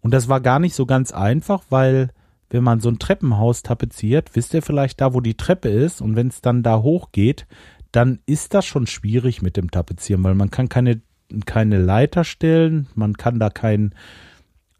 Und 0.00 0.12
das 0.12 0.28
war 0.28 0.40
gar 0.40 0.58
nicht 0.58 0.74
so 0.74 0.86
ganz 0.86 1.12
einfach, 1.12 1.62
weil 1.70 2.10
wenn 2.50 2.64
man 2.64 2.80
so 2.80 2.90
ein 2.90 2.98
Treppenhaus 2.98 3.62
tapeziert, 3.62 4.34
wisst 4.34 4.52
ihr 4.52 4.62
vielleicht 4.62 5.00
da, 5.00 5.14
wo 5.14 5.20
die 5.20 5.36
Treppe 5.36 5.68
ist 5.68 6.02
und 6.02 6.16
wenn 6.16 6.28
es 6.28 6.42
dann 6.42 6.62
da 6.62 6.82
hochgeht, 6.82 7.46
dann 7.92 8.18
ist 8.26 8.54
das 8.54 8.66
schon 8.66 8.86
schwierig 8.86 9.42
mit 9.42 9.56
dem 9.56 9.70
Tapezieren, 9.70 10.24
weil 10.24 10.34
man 10.34 10.50
kann 10.50 10.68
keine, 10.68 11.00
keine 11.46 11.78
Leiter 11.78 12.24
stellen, 12.24 12.88
man 12.94 13.16
kann 13.16 13.38
da 13.38 13.48
kein 13.48 13.94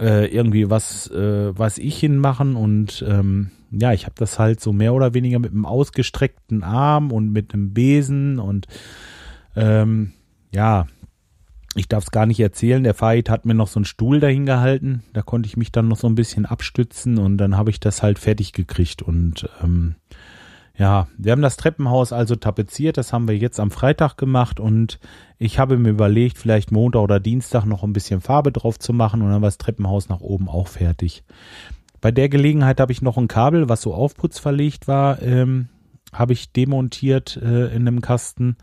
äh, 0.02 0.26
irgendwie 0.26 0.68
was, 0.68 1.08
äh, 1.10 1.56
was 1.56 1.78
ich 1.78 1.98
hinmachen 1.98 2.56
und 2.56 3.04
ähm, 3.06 3.52
ja, 3.70 3.92
ich 3.92 4.04
habe 4.04 4.16
das 4.18 4.38
halt 4.38 4.60
so 4.60 4.72
mehr 4.72 4.92
oder 4.92 5.14
weniger 5.14 5.38
mit 5.38 5.52
einem 5.52 5.64
ausgestreckten 5.64 6.64
Arm 6.64 7.12
und 7.12 7.32
mit 7.32 7.54
einem 7.54 7.72
Besen 7.72 8.38
und 8.40 8.66
ähm, 9.56 10.12
ja, 10.52 10.86
ich 11.74 11.88
darf 11.88 12.04
es 12.04 12.10
gar 12.10 12.26
nicht 12.26 12.40
erzählen. 12.40 12.82
Der 12.82 12.94
Farid 12.94 13.30
hat 13.30 13.46
mir 13.46 13.54
noch 13.54 13.68
so 13.68 13.78
einen 13.78 13.86
Stuhl 13.86 14.20
dahin 14.20 14.44
gehalten. 14.44 15.04
Da 15.14 15.22
konnte 15.22 15.46
ich 15.46 15.56
mich 15.56 15.72
dann 15.72 15.88
noch 15.88 15.96
so 15.96 16.06
ein 16.06 16.14
bisschen 16.14 16.44
abstützen 16.44 17.16
und 17.16 17.38
dann 17.38 17.56
habe 17.56 17.70
ich 17.70 17.80
das 17.80 18.02
halt 18.02 18.18
fertig 18.18 18.52
gekriegt. 18.52 19.00
Und 19.00 19.48
ähm, 19.62 19.94
ja, 20.76 21.06
wir 21.18 21.32
haben 21.32 21.42
das 21.42 21.56
Treppenhaus 21.56 22.12
also 22.12 22.34
tapeziert. 22.34 22.96
Das 22.96 23.12
haben 23.12 23.28
wir 23.28 23.36
jetzt 23.36 23.60
am 23.60 23.70
Freitag 23.70 24.16
gemacht 24.16 24.58
und 24.58 24.98
ich 25.38 25.58
habe 25.58 25.76
mir 25.76 25.90
überlegt, 25.90 26.38
vielleicht 26.38 26.72
Montag 26.72 27.02
oder 27.02 27.20
Dienstag 27.20 27.66
noch 27.66 27.82
ein 27.82 27.92
bisschen 27.92 28.20
Farbe 28.20 28.52
drauf 28.52 28.78
zu 28.78 28.92
machen 28.92 29.22
und 29.22 29.30
dann 29.30 29.42
war 29.42 29.48
das 29.48 29.58
Treppenhaus 29.58 30.08
nach 30.08 30.20
oben 30.20 30.48
auch 30.48 30.68
fertig. 30.68 31.24
Bei 32.00 32.10
der 32.10 32.28
Gelegenheit 32.28 32.80
habe 32.80 32.92
ich 32.92 33.02
noch 33.02 33.18
ein 33.18 33.28
Kabel, 33.28 33.68
was 33.68 33.82
so 33.82 33.94
aufputzverlegt 33.94 34.88
war, 34.88 35.22
ähm, 35.22 35.68
habe 36.12 36.32
ich 36.32 36.52
demontiert 36.52 37.36
äh, 37.36 37.66
in 37.74 37.86
einem 37.86 38.00
Kasten. 38.00 38.56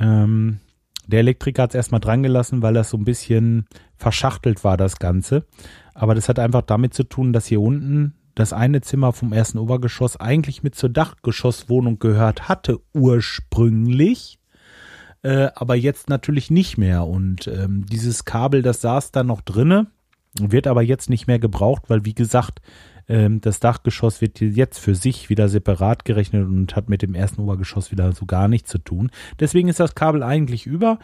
Ähm, 0.00 0.58
der 1.06 1.20
Elektriker 1.20 1.64
hat 1.64 1.70
es 1.70 1.76
erstmal 1.76 2.00
dran 2.00 2.22
gelassen, 2.22 2.62
weil 2.62 2.74
das 2.74 2.90
so 2.90 2.96
ein 2.96 3.04
bisschen 3.04 3.66
verschachtelt 3.96 4.64
war, 4.64 4.76
das 4.76 4.98
Ganze. 4.98 5.44
Aber 5.94 6.14
das 6.14 6.28
hat 6.28 6.38
einfach 6.38 6.62
damit 6.62 6.94
zu 6.94 7.04
tun, 7.04 7.32
dass 7.32 7.46
hier 7.46 7.60
unten 7.60 8.14
das 8.34 8.52
eine 8.52 8.80
Zimmer 8.80 9.12
vom 9.12 9.32
ersten 9.32 9.58
Obergeschoss 9.58 10.16
eigentlich 10.16 10.62
mit 10.62 10.74
zur 10.74 10.88
Dachgeschosswohnung 10.88 11.98
gehört 11.98 12.48
hatte, 12.48 12.80
ursprünglich. 12.94 14.38
Äh, 15.22 15.48
aber 15.54 15.76
jetzt 15.76 16.08
natürlich 16.08 16.50
nicht 16.50 16.78
mehr. 16.78 17.06
Und 17.06 17.46
ähm, 17.46 17.86
dieses 17.86 18.24
Kabel, 18.24 18.62
das 18.62 18.80
saß 18.80 19.12
da 19.12 19.22
noch 19.22 19.40
drinne, 19.40 19.86
wird 20.40 20.66
aber 20.66 20.82
jetzt 20.82 21.10
nicht 21.10 21.26
mehr 21.26 21.38
gebraucht, 21.38 21.84
weil 21.88 22.04
wie 22.04 22.14
gesagt, 22.14 22.60
ähm, 23.08 23.40
das 23.40 23.60
Dachgeschoss 23.60 24.20
wird 24.20 24.40
jetzt 24.40 24.78
für 24.78 24.94
sich 24.94 25.28
wieder 25.28 25.48
separat 25.48 26.04
gerechnet 26.04 26.46
und 26.46 26.74
hat 26.74 26.88
mit 26.88 27.02
dem 27.02 27.14
ersten 27.14 27.42
Obergeschoss 27.42 27.90
wieder 27.90 28.12
so 28.12 28.26
gar 28.26 28.48
nichts 28.48 28.70
zu 28.70 28.78
tun. 28.78 29.10
Deswegen 29.38 29.68
ist 29.68 29.80
das 29.80 29.94
Kabel 29.94 30.22
eigentlich 30.22 30.66
über 30.66 30.98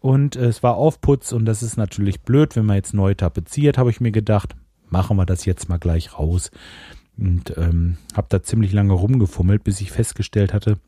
und 0.00 0.36
äh, 0.36 0.46
es 0.46 0.62
war 0.62 0.76
Aufputz 0.76 1.32
und 1.32 1.44
das 1.44 1.62
ist 1.62 1.76
natürlich 1.76 2.22
blöd, 2.22 2.56
wenn 2.56 2.66
man 2.66 2.76
jetzt 2.76 2.94
neu 2.94 3.14
tapeziert, 3.14 3.78
habe 3.78 3.90
ich 3.90 4.00
mir 4.00 4.12
gedacht, 4.12 4.56
machen 4.92 5.16
wir 5.16 5.26
das 5.26 5.44
jetzt 5.44 5.68
mal 5.68 5.78
gleich 5.78 6.18
raus. 6.18 6.50
Und 7.18 7.54
ähm, 7.56 7.96
habe 8.14 8.28
da 8.30 8.42
ziemlich 8.42 8.72
lange 8.72 8.92
rumgefummelt, 8.92 9.64
bis 9.64 9.80
ich 9.80 9.90
festgestellt 9.90 10.52
hatte, 10.52 10.78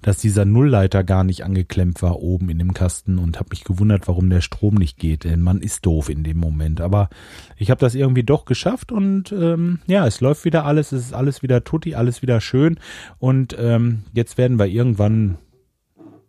dass 0.00 0.18
dieser 0.18 0.44
Nullleiter 0.44 1.02
gar 1.02 1.24
nicht 1.24 1.44
angeklemmt 1.44 2.00
war 2.02 2.20
oben 2.20 2.50
in 2.50 2.58
dem 2.58 2.72
Kasten 2.72 3.18
und 3.18 3.38
habe 3.38 3.48
mich 3.50 3.64
gewundert, 3.64 4.06
warum 4.08 4.30
der 4.30 4.40
Strom 4.40 4.76
nicht 4.76 4.98
geht. 4.98 5.24
Denn 5.24 5.42
man 5.42 5.60
ist 5.60 5.84
doof 5.84 6.08
in 6.08 6.22
dem 6.22 6.38
Moment. 6.38 6.80
Aber 6.80 7.08
ich 7.56 7.70
habe 7.70 7.80
das 7.80 7.94
irgendwie 7.94 8.22
doch 8.22 8.44
geschafft 8.44 8.92
und 8.92 9.32
ähm, 9.32 9.80
ja, 9.86 10.06
es 10.06 10.20
läuft 10.20 10.44
wieder 10.44 10.64
alles, 10.64 10.92
es 10.92 11.06
ist 11.06 11.14
alles 11.14 11.42
wieder 11.42 11.64
tutti, 11.64 11.94
alles 11.94 12.22
wieder 12.22 12.40
schön. 12.40 12.78
Und 13.18 13.56
ähm, 13.58 14.04
jetzt 14.12 14.38
werden 14.38 14.58
wir 14.58 14.66
irgendwann, 14.66 15.38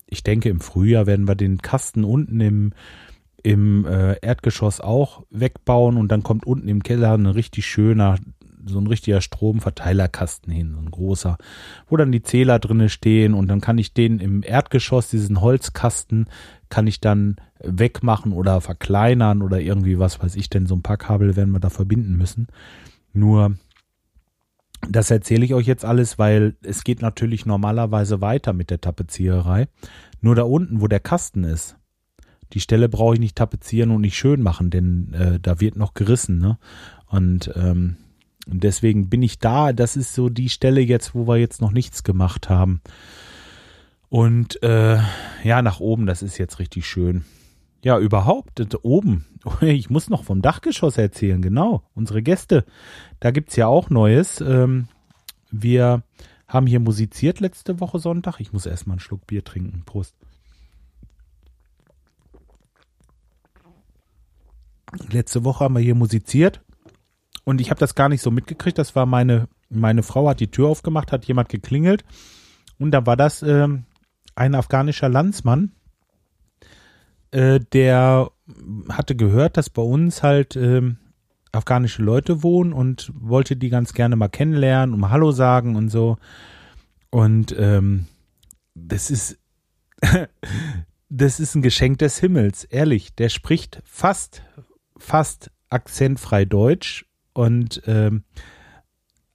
ich 0.08 0.24
denke 0.24 0.50
im 0.50 0.60
Frühjahr, 0.60 1.06
werden 1.06 1.28
wir 1.28 1.36
den 1.36 1.62
Kasten 1.62 2.04
unten 2.04 2.42
im 2.42 2.74
im 3.48 3.86
äh, 3.86 4.18
Erdgeschoss 4.20 4.82
auch 4.82 5.24
wegbauen 5.30 5.96
und 5.96 6.10
dann 6.10 6.22
kommt 6.22 6.46
unten 6.46 6.68
im 6.68 6.84
Keller 6.84 7.14
ein 7.14 7.28
richtig 7.28 7.66
schöner 7.66 8.18
so 8.66 8.78
ein 8.80 8.88
richtiger 8.88 9.22
Stromverteilerkasten 9.22 10.52
hin, 10.52 10.74
so 10.74 10.82
ein 10.82 10.92
großer, 10.92 11.38
wo 11.88 11.96
dann 11.96 12.12
die 12.12 12.22
Zähler 12.22 12.60
drinne 12.60 12.90
stehen 12.90 13.34
und 13.34 13.48
dann 13.48 13.62
kann 13.62 13.78
ich 13.78 13.94
den 13.94 14.20
im 14.20 14.44
Erdgeschoss, 14.44 15.10
diesen 15.10 15.40
Holzkasten, 15.40 16.26
kann 16.68 16.88
ich 16.88 17.00
dann 17.00 17.38
wegmachen 17.64 18.34
oder 18.34 18.60
verkleinern 18.60 19.42
oder 19.42 19.62
irgendwie 19.62 19.98
was 19.98 20.22
weiß 20.22 20.36
ich 20.36 20.50
denn, 20.50 20.66
so 20.66 20.76
ein 20.76 20.82
paar 20.82 20.98
Kabel 20.98 21.38
werden 21.38 21.54
wir 21.54 21.62
da 21.62 21.70
verbinden 21.70 22.18
müssen. 22.18 22.48
Nur, 23.14 23.56
das 24.90 25.10
erzähle 25.10 25.46
ich 25.46 25.54
euch 25.54 25.68
jetzt 25.68 25.86
alles, 25.86 26.20
weil 26.20 26.58
es 26.64 26.84
geht 26.84 27.02
natürlich 27.02 27.46
normalerweise 27.46 28.20
weiter 28.20 28.52
mit 28.52 28.72
der 28.72 28.82
Tapeziererei. 28.82 29.70
Nur 30.20 30.36
da 30.36 30.44
unten, 30.44 30.82
wo 30.82 30.88
der 30.88 31.00
Kasten 31.00 31.46
ist, 31.46 31.78
die 32.54 32.60
Stelle 32.60 32.90
brauche 32.90 33.16
ich 33.16 33.20
nicht 33.20 33.36
tapezieren 33.36 33.92
und 33.92 34.02
nicht 34.02 34.18
schön 34.18 34.42
machen, 34.42 34.70
denn 34.70 35.14
äh, 35.14 35.40
da 35.40 35.60
wird 35.60 35.76
noch 35.76 35.94
gerissen. 35.94 36.40
Ne? 36.40 36.58
Und 37.08 37.52
ähm, 37.56 37.98
deswegen 38.46 39.10
bin 39.10 39.22
ich 39.22 39.40
da. 39.40 39.74
Das 39.74 39.96
ist 39.96 40.14
so 40.14 40.30
die 40.30 40.50
Stelle 40.50 40.82
jetzt, 40.82 41.14
wo 41.16 41.28
wir 41.28 41.38
jetzt 41.38 41.62
noch 41.62 41.72
nichts 41.72 42.04
gemacht 42.04 42.50
haben. 42.50 42.82
Und 44.10 44.62
äh, 44.64 45.00
ja, 45.44 45.62
nach 45.62 45.80
oben, 45.80 46.06
das 46.06 46.24
ist 46.24 46.38
jetzt 46.38 46.60
richtig 46.60 46.88
schön. 46.88 47.26
Ja, 47.84 48.00
überhaupt, 48.00 48.62
oben. 48.84 49.26
Ich 49.62 49.90
muss 49.90 50.10
noch 50.10 50.26
vom 50.26 50.42
Dachgeschoss 50.42 50.98
erzählen, 50.98 51.42
genau. 51.42 51.84
Unsere 51.94 52.22
Gäste. 52.22 52.66
Da 53.22 53.32
gibt's 53.32 53.56
ja 53.56 53.68
auch 53.68 53.90
Neues. 53.90 54.42
Ähm, 54.42 54.90
wir 55.52 56.04
haben 56.50 56.68
hier 56.68 56.82
musiziert 56.82 57.40
letzte 57.40 57.80
Woche 57.80 58.00
Sonntag. 58.00 58.42
Ich 58.42 58.52
muss 58.52 58.66
erstmal 58.66 58.96
einen 58.96 59.00
Schluck 59.00 59.26
Bier 59.26 59.46
trinken. 59.46 59.84
Prost. 59.86 60.17
Letzte 65.10 65.44
Woche 65.44 65.64
haben 65.64 65.76
wir 65.76 65.82
hier 65.82 65.96
musiziert. 65.96 66.62
Und 67.44 67.62
ich 67.62 67.70
habe 67.70 67.80
das 67.80 67.96
gar 67.96 68.10
nicht 68.10 68.22
so 68.22 68.32
mitgekriegt. 68.32 68.78
Das 68.78 68.96
war 68.96 69.06
meine, 69.06 69.48
meine 69.70 70.04
Frau 70.04 70.28
hat 70.28 70.40
die 70.40 70.52
Tür 70.52 70.68
aufgemacht, 70.68 71.12
hat 71.12 71.26
jemand 71.26 71.50
geklingelt. 71.50 72.04
Und 72.80 72.92
da 72.92 73.06
war 73.06 73.16
das 73.16 73.42
äh, 73.42 73.68
ein 74.36 74.56
afghanischer 74.56 75.10
Landsmann, 75.10 75.72
äh, 77.32 77.60
der 77.74 78.32
hatte 78.90 79.16
gehört, 79.16 79.58
dass 79.58 79.70
bei 79.70 79.82
uns 79.82 80.24
halt 80.24 80.56
äh, 80.56 80.82
afghanische 81.52 82.04
Leute 82.04 82.44
wohnen 82.44 82.74
und 82.74 83.12
wollte 83.16 83.56
die 83.56 83.70
ganz 83.70 83.94
gerne 83.94 84.16
mal 84.16 84.30
kennenlernen 84.30 84.94
und 84.94 85.00
mal 85.00 85.12
Hallo 85.12 85.32
sagen 85.32 85.76
und 85.76 85.90
so. 85.90 86.18
Und 87.10 87.56
ähm, 87.58 88.06
das 88.76 89.10
ist, 89.12 89.38
das 91.10 91.40
ist 91.40 91.56
ein 91.56 91.62
Geschenk 91.62 92.00
des 92.00 92.20
Himmels, 92.20 92.64
ehrlich. 92.64 93.16
Der 93.16 93.30
spricht 93.30 93.82
fast, 93.86 94.44
fast 95.00 95.52
akzentfrei 95.70 96.46
Deutsch 96.46 97.06
und 97.34 97.82
ähm, 97.86 98.24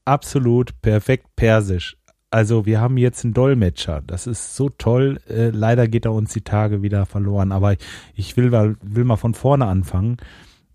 absolut 0.04 0.80
perfekt 0.82 1.26
persisch. 1.36 1.96
Also 2.30 2.64
wir 2.64 2.80
haben 2.80 2.96
jetzt 2.96 3.24
einen 3.24 3.34
Dolmetscher. 3.34 4.02
Das 4.06 4.26
ist 4.26 4.56
so 4.56 4.70
toll. 4.70 5.20
Äh, 5.28 5.50
leider 5.50 5.86
geht 5.86 6.06
er 6.06 6.12
uns 6.12 6.32
die 6.32 6.40
Tage 6.40 6.80
wieder 6.80 7.04
verloren. 7.04 7.52
Aber 7.52 7.76
ich 8.14 8.36
will, 8.38 8.48
mal, 8.48 8.76
will 8.80 9.04
mal 9.04 9.16
von 9.16 9.34
vorne 9.34 9.66
anfangen. 9.66 10.16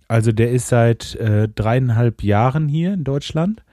Also 0.08 0.32
der 0.32 0.52
ist 0.52 0.68
seit 0.68 1.16
äh, 1.16 1.50
dreieinhalb 1.50 2.24
Jahren 2.24 2.68
hier 2.68 2.94
in 2.94 3.04
Deutschland 3.04 3.64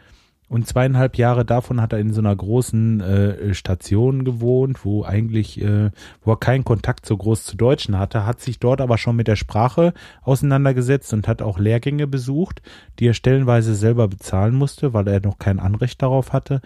und 0.55 0.69
zweieinhalb 0.69 1.19
Jahre 1.19 1.45
davon 1.45 1.81
hat 1.81 1.93
er 1.93 1.99
in 1.99 2.13
so 2.13 2.21
einer 2.21 2.37
großen 2.37 3.01
äh, 3.01 3.55
Station 3.55 4.25
gewohnt, 4.25 4.85
wo 4.85 5.03
eigentlich, 5.03 5.61
äh, 5.61 5.91
wo 6.23 6.31
er 6.31 6.37
keinen 6.37 6.63
Kontakt 6.63 7.07
so 7.07 7.17
groß 7.17 7.43
zu 7.43 7.57
Deutschen 7.57 7.99
hatte, 7.99 8.25
hat 8.25 8.41
sich 8.41 8.61
dort 8.61 8.81
aber 8.81 8.97
schon 8.97 9.17
mit 9.17 9.27
der 9.27 9.35
Sprache 9.35 9.93
auseinandergesetzt 10.23 11.13
und 11.13 11.27
hat 11.27 11.43
auch 11.43 11.59
Lehrgänge 11.59 12.07
besucht, 12.07 12.63
die 13.01 13.09
er 13.09 13.15
stellenweise 13.15 13.75
selber 13.75 14.07
bezahlen 14.07 14.55
musste, 14.55 14.95
weil 14.95 15.09
er 15.09 15.19
noch 15.19 15.39
kein 15.39 15.59
Anrecht 15.59 16.01
darauf 16.01 16.33
hatte. 16.33 16.61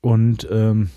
Und 0.00 0.48
ähm, 0.50 0.88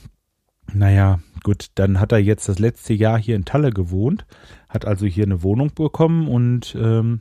naja, 0.72 1.20
gut, 1.44 1.72
dann 1.76 2.00
hat 2.00 2.14
er 2.14 2.20
jetzt 2.20 2.48
das 2.48 2.58
letzte 2.58 2.94
Jahr 2.94 3.20
hier 3.20 3.36
in 3.36 3.44
Talle 3.44 3.72
gewohnt, 3.72 4.26
hat 4.70 4.86
also 4.86 5.06
hier 5.06 5.26
eine 5.26 5.44
Wohnung 5.44 5.74
bekommen 5.76 6.30
und 6.30 6.74
ähm, 6.80 7.20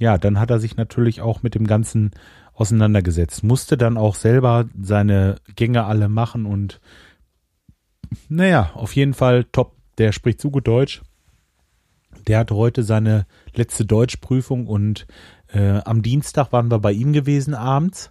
ja, 0.00 0.16
dann 0.16 0.40
hat 0.40 0.48
er 0.48 0.58
sich 0.58 0.78
natürlich 0.78 1.20
auch 1.20 1.42
mit 1.42 1.54
dem 1.54 1.66
ganzen 1.66 2.12
auseinandergesetzt, 2.60 3.42
musste 3.42 3.78
dann 3.78 3.96
auch 3.96 4.14
selber 4.14 4.66
seine 4.80 5.36
Gänge 5.56 5.84
alle 5.84 6.08
machen 6.08 6.44
und 6.44 6.80
naja, 8.28 8.70
auf 8.74 8.94
jeden 8.94 9.14
Fall 9.14 9.44
top. 9.44 9.76
Der 9.98 10.12
spricht 10.12 10.40
so 10.40 10.50
gut 10.50 10.66
Deutsch. 10.66 11.02
Der 12.26 12.38
hat 12.38 12.50
heute 12.50 12.82
seine 12.82 13.26
letzte 13.54 13.84
Deutschprüfung 13.84 14.66
und 14.66 15.06
äh, 15.52 15.78
am 15.84 16.02
Dienstag 16.02 16.52
waren 16.52 16.70
wir 16.70 16.78
bei 16.78 16.92
ihm 16.92 17.12
gewesen 17.12 17.54
abends. 17.54 18.10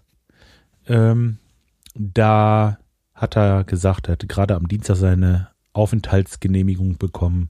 Ähm, 0.88 1.38
da 1.96 2.78
hat 3.14 3.36
er 3.36 3.64
gesagt, 3.64 4.08
er 4.08 4.14
hatte 4.14 4.28
gerade 4.28 4.56
am 4.56 4.68
Dienstag 4.68 4.96
seine 4.96 5.50
Aufenthaltsgenehmigung 5.74 6.98
bekommen. 6.98 7.50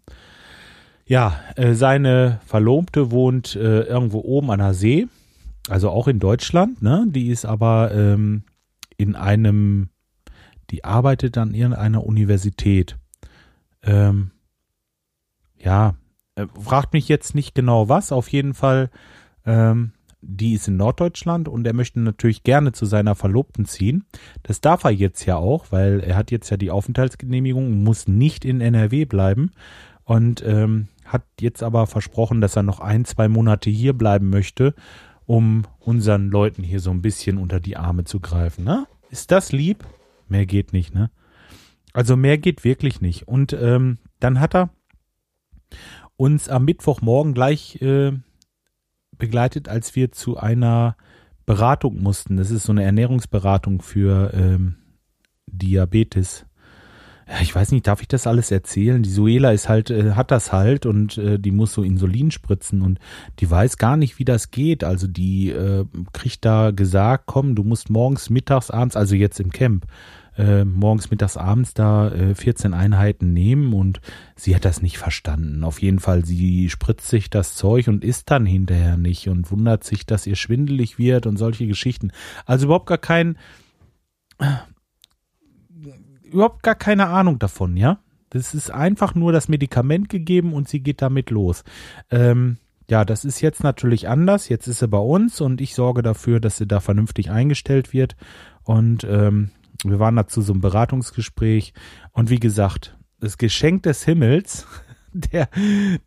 Ja, 1.06 1.40
äh, 1.56 1.74
seine 1.74 2.40
Verlobte 2.46 3.12
wohnt 3.12 3.56
äh, 3.56 3.82
irgendwo 3.82 4.20
oben 4.20 4.52
an 4.52 4.60
der 4.60 4.74
See 4.74 5.08
also 5.68 5.90
auch 5.90 6.08
in 6.08 6.20
Deutschland, 6.20 6.82
ne? 6.82 7.06
Die 7.08 7.28
ist 7.28 7.46
aber 7.46 7.92
ähm, 7.94 8.44
in 8.98 9.16
einem, 9.16 9.90
die 10.70 10.84
arbeitet 10.84 11.38
an 11.38 11.54
irgendeiner 11.54 12.06
Universität. 12.06 12.98
Ähm, 13.84 14.32
ja, 15.58 15.96
äh, 16.36 16.48
fragt 16.60 16.94
mich 16.94 17.08
jetzt 17.08 17.36
nicht 17.36 17.56
genau 17.56 17.90
was, 17.90 18.12
auf 18.12 18.30
jeden 18.30 18.54
Fall, 18.54 18.90
ähm, 19.46 19.94
die 20.22 20.54
ist 20.54 20.68
in 20.68 20.78
Norddeutschland 20.78 21.48
und 21.48 21.66
er 21.66 21.74
möchte 21.74 22.00
natürlich 22.00 22.44
gerne 22.44 22.74
zu 22.74 22.86
seiner 22.86 23.16
Verlobten 23.16 23.66
ziehen. 23.66 24.06
Das 24.44 24.60
darf 24.60 24.84
er 24.84 24.92
jetzt 24.92 25.26
ja 25.26 25.38
auch, 25.38 25.68
weil 25.70 26.02
er 26.02 26.18
hat 26.18 26.32
jetzt 26.32 26.50
ja 26.50 26.58
die 26.58 26.72
Aufenthaltsgenehmigung 26.72 27.68
und 27.68 27.84
muss 27.84 28.08
nicht 28.08 28.44
in 28.44 28.60
NRW 28.60 29.06
bleiben 29.06 29.52
und 30.04 30.44
ähm, 30.46 30.90
hat 31.06 31.24
jetzt 31.40 31.64
aber 31.64 31.88
versprochen, 31.88 32.42
dass 32.42 32.56
er 32.56 32.64
noch 32.64 32.80
ein, 32.80 33.06
zwei 33.06 33.30
Monate 33.30 33.70
hier 33.70 33.94
bleiben 33.94 34.30
möchte 34.30 34.76
um 35.30 35.68
unseren 35.78 36.32
Leuten 36.32 36.64
hier 36.64 36.80
so 36.80 36.90
ein 36.90 37.04
bisschen 37.04 37.38
unter 37.38 37.60
die 37.60 37.78
Arme 37.78 38.04
zu 38.04 38.20
greifen. 38.20 38.64
Ne? 38.64 38.88
Ist 39.12 39.30
das 39.30 39.52
lieb? 39.52 39.86
Mehr 40.28 40.48
geht 40.48 40.74
nicht, 40.74 40.96
ne? 40.96 41.12
Also 41.94 42.18
mehr 42.18 42.40
geht 42.40 42.64
wirklich 42.64 43.00
nicht. 43.00 43.28
Und 43.28 43.54
ähm, 43.54 44.00
dann 44.20 44.40
hat 44.40 44.56
er 44.56 44.72
uns 46.16 46.50
am 46.50 46.66
Mittwochmorgen 46.66 47.36
gleich 47.36 47.80
äh, 47.80 48.14
begleitet, 49.20 49.70
als 49.70 49.96
wir 49.96 50.12
zu 50.12 50.38
einer 50.38 50.98
Beratung 51.46 52.02
mussten. 52.02 52.36
Das 52.36 52.50
ist 52.50 52.64
so 52.64 52.72
eine 52.72 52.84
Ernährungsberatung 52.84 53.84
für 53.84 54.34
ähm, 54.34 54.78
Diabetes 55.46 56.48
ich 57.42 57.54
weiß 57.54 57.72
nicht, 57.72 57.86
darf 57.86 58.02
ich 58.02 58.08
das 58.08 58.28
alles 58.28 58.50
erzählen? 58.50 59.04
Die 59.04 59.10
Suela 59.10 59.52
ist 59.52 59.70
halt, 59.70 59.92
äh, 59.92 60.14
hat 60.14 60.32
das 60.32 60.52
halt 60.52 60.86
und 60.86 61.18
äh, 61.18 61.40
die 61.40 61.52
muss 61.52 61.74
so 61.74 61.84
Insulin 61.84 62.32
spritzen 62.32 62.82
und 62.82 63.00
die 63.40 63.50
weiß 63.50 63.78
gar 63.78 63.98
nicht, 63.98 64.18
wie 64.20 64.26
das 64.26 64.52
geht. 64.52 64.84
Also 64.84 65.08
die 65.08 65.50
äh, 65.50 65.86
kriegt 66.12 66.44
da 66.44 66.72
gesagt, 66.72 67.26
komm, 67.28 67.56
du 67.56 67.64
musst 67.64 67.90
morgens, 67.90 68.30
mittags, 68.30 68.72
abends, 68.72 68.96
also 68.96 69.16
jetzt 69.16 69.40
im 69.40 69.52
Camp, 69.52 69.86
äh, 70.38 70.66
morgens, 70.66 71.12
mittags, 71.12 71.38
abends 71.38 71.74
da 71.74 72.10
äh, 72.10 72.34
14 72.34 72.74
Einheiten 72.74 73.32
nehmen 73.32 73.74
und 73.74 74.02
sie 74.36 74.56
hat 74.56 74.66
das 74.66 74.82
nicht 74.82 74.98
verstanden. 74.98 75.64
Auf 75.64 75.82
jeden 75.82 76.00
Fall, 76.00 76.26
sie 76.26 76.70
spritzt 76.70 77.10
sich 77.10 77.30
das 77.30 77.54
Zeug 77.56 77.88
und 77.90 78.04
isst 78.04 78.32
dann 78.32 78.46
hinterher 78.48 78.98
nicht 78.98 79.30
und 79.30 79.52
wundert 79.52 79.84
sich, 79.84 80.06
dass 80.06 80.26
ihr 80.26 80.36
schwindelig 80.36 80.98
wird 80.98 81.28
und 81.28 81.38
solche 81.38 81.68
Geschichten. 81.68 82.12
Also 82.46 82.66
überhaupt 82.66 82.88
gar 82.88 82.98
kein 82.98 83.38
überhaupt 86.32 86.64
gar 86.64 86.76
keine 86.76 87.08
Ahnung 87.08 87.40
davon, 87.40 87.78
ja. 87.78 88.00
Das 88.30 88.54
ist 88.54 88.70
einfach 88.70 89.16
nur 89.16 89.32
das 89.32 89.48
Medikament 89.48 90.08
gegeben 90.10 90.54
und 90.54 90.70
sie 90.70 90.82
geht 90.82 91.02
damit 91.02 91.32
los. 91.32 91.64
Ähm, 92.12 92.58
ja, 92.90 93.06
das 93.06 93.24
ist 93.24 93.42
jetzt 93.42 93.64
natürlich 93.64 94.08
anders. 94.08 94.50
Jetzt 94.50 94.68
ist 94.68 94.80
sie 94.80 94.88
bei 94.88 94.98
uns 94.98 95.42
und 95.42 95.62
ich 95.62 95.76
sorge 95.76 96.02
dafür, 96.02 96.40
dass 96.40 96.58
sie 96.58 96.68
da 96.68 96.80
vernünftig 96.80 97.30
eingestellt 97.30 97.94
wird. 97.94 98.16
Und 98.64 99.04
ähm, 99.04 99.52
wir 99.84 100.00
waren 100.00 100.16
dazu 100.16 100.42
so 100.42 100.54
einem 100.54 100.62
Beratungsgespräch. 100.62 101.74
Und 102.12 102.30
wie 102.30 102.40
gesagt, 102.40 102.98
das 103.20 103.38
Geschenk 103.38 103.84
des 103.84 104.04
Himmels, 104.06 104.68
der, 105.14 105.50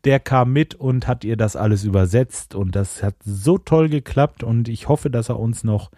der 0.04 0.18
kam 0.18 0.52
mit 0.52 0.74
und 0.74 1.06
hat 1.06 1.24
ihr 1.24 1.37
das 1.37 1.54
alles 1.54 1.85
übersetzt. 1.85 2.54
Und 2.54 2.74
das 2.74 3.02
hat 3.02 3.14
so 3.24 3.58
toll 3.58 3.88
geklappt. 3.88 4.42
Und 4.42 4.68
ich 4.68 4.88
hoffe, 4.88 5.08
dass 5.08 5.28
er 5.28 5.38
uns 5.38 5.62
noch 5.62 5.90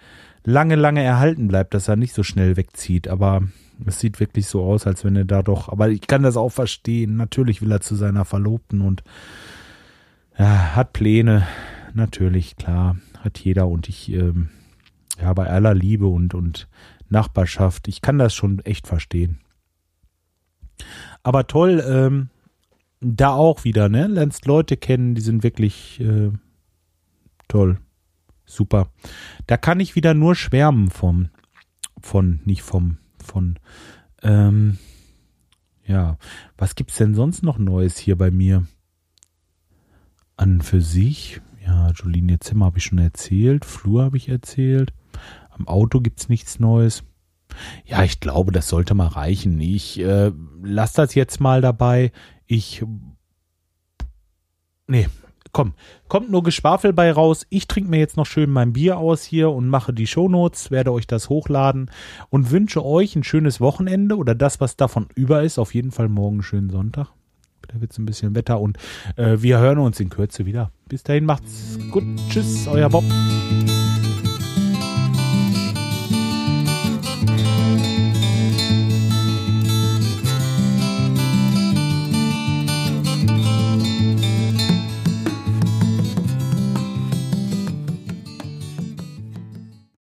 lange, 0.45 0.77
lange 0.77 1.03
erhalten 1.03 1.49
bleibt, 1.49 1.75
dass 1.75 1.89
er 1.89 1.97
nicht 1.97 2.15
so 2.15 2.23
schnell 2.23 2.57
wegzieht. 2.57 3.09
Aber 3.09 3.43
es 3.85 3.99
sieht 3.99 4.21
wirklich 4.21 4.47
so 4.47 4.63
aus, 4.63 4.87
als 4.87 5.05
wenn 5.05 5.17
er 5.17 5.25
da 5.25 5.43
doch, 5.43 5.69
aber 5.69 5.89
ich 5.89 6.03
kann 6.03 6.23
das 6.23 6.37
auch 6.37 6.51
verstehen. 6.51 7.17
Natürlich 7.17 7.63
will 7.63 7.73
er 7.73 7.81
zu 7.81 7.97
seiner 7.97 8.25
Verlobten 8.25 8.81
und 8.81 9.03
ja, 10.39 10.77
hat 10.77 10.93
Pläne. 10.93 11.47
Natürlich, 11.93 12.57
klar, 12.57 12.97
hat 13.21 13.39
jeder 13.39 13.69
und 13.69 13.89
ich, 13.89 14.13
ähm, 14.13 14.49
ja, 15.21 15.33
bei 15.33 15.47
aller 15.47 15.75
Liebe 15.75 16.07
und, 16.07 16.35
und 16.35 16.69
Nachbarschaft, 17.09 17.89
ich 17.89 18.01
kann 18.01 18.19
das 18.19 18.35
schon 18.35 18.59
echt 18.61 18.87
verstehen. 18.87 19.39
Aber 21.23 21.47
toll, 21.47 21.83
ähm, 21.87 22.31
da 23.01 23.31
auch 23.31 23.65
wieder, 23.65 23.89
ne? 23.89 24.07
Lernst 24.09 24.47
Leute 24.47 24.77
kennen, 24.77 25.15
die 25.15 25.21
sind 25.21 25.43
wirklich 25.43 26.01
äh, 26.01 26.31
toll. 27.49 27.79
Super. 28.45 28.89
Da 29.47 29.57
kann 29.57 29.81
ich 29.81 29.97
wieder 29.97 30.15
nur 30.15 30.35
schwärmen 30.35 30.91
vom, 30.91 31.29
von, 32.01 32.41
nicht 32.45 32.63
vom, 32.63 32.99
von. 33.19 33.59
Ähm, 34.23 34.79
ja, 35.87 36.19
was 36.57 36.75
gibt's 36.75 36.97
denn 36.97 37.15
sonst 37.15 37.43
noch 37.43 37.59
Neues 37.59 37.97
hier 37.99 38.17
bei 38.17 38.31
mir? 38.31 38.67
An 40.37 40.63
für 40.63 40.81
sich, 40.81 41.41
ja, 41.65 41.91
Jolene 41.91 42.41
Zimmer 42.41 42.67
habe 42.67 42.79
ich 42.79 42.85
schon 42.85 42.99
erzählt, 42.99 43.65
Flur 43.65 44.03
habe 44.05 44.17
ich 44.17 44.29
erzählt, 44.29 44.93
am 45.51 45.69
Auto 45.69 46.01
gibt's 46.01 46.29
nichts 46.29 46.59
Neues. 46.59 47.05
Ja, 47.85 48.03
ich 48.03 48.19
glaube, 48.19 48.51
das 48.51 48.69
sollte 48.69 48.95
mal 48.95 49.07
reichen. 49.07 49.61
Ich 49.61 50.01
äh, 50.01 50.33
lasse 50.63 50.97
das 50.97 51.15
jetzt 51.15 51.41
mal 51.41 51.61
dabei. 51.61 52.11
Ich. 52.47 52.85
Nee, 54.87 55.09
komm, 55.55 55.73
kommt 56.09 56.31
nur 56.31 56.43
Geschwafel 56.43 56.93
bei 56.93 57.11
raus. 57.11 57.47
Ich 57.49 57.67
trinke 57.67 57.89
mir 57.89 57.99
jetzt 57.99 58.19
noch 58.19 58.27
schön 58.27 58.51
mein 58.51 58.75
Bier 58.75 58.99
aus 58.99 59.23
hier 59.25 59.51
und 59.51 59.69
mache 59.69 59.95
die 59.95 60.07
Shownotes, 60.07 60.71
werde 60.71 60.93
euch 60.93 61.07
das 61.07 61.31
hochladen 61.31 61.91
und 62.29 62.51
wünsche 62.51 62.85
euch 62.85 63.17
ein 63.17 63.25
schönes 63.25 63.63
Wochenende 63.63 64.19
oder 64.19 64.35
das, 64.35 64.61
was 64.61 64.77
davon 64.77 65.07
über 65.15 65.43
ist. 65.43 65.59
Auf 65.59 65.73
jeden 65.73 65.93
Fall 65.93 66.11
morgen 66.11 66.43
schönen 66.43 66.69
Sonntag. 66.69 67.09
Da 67.69 67.81
wird 67.81 67.93
es 67.93 67.99
ein 67.99 68.05
bisschen 68.05 68.35
Wetter 68.35 68.61
und 68.61 68.77
äh, 69.17 69.39
wir 69.39 69.59
hören 69.59 69.79
uns 69.79 69.99
in 69.99 70.11
Kürze 70.11 70.45
wieder. 70.45 70.71
Bis 70.87 71.03
dahin 71.03 71.25
macht's 71.25 71.79
gut. 71.91 72.05
Tschüss, 72.29 72.69
euer 72.69 72.91
Bob. 72.91 73.05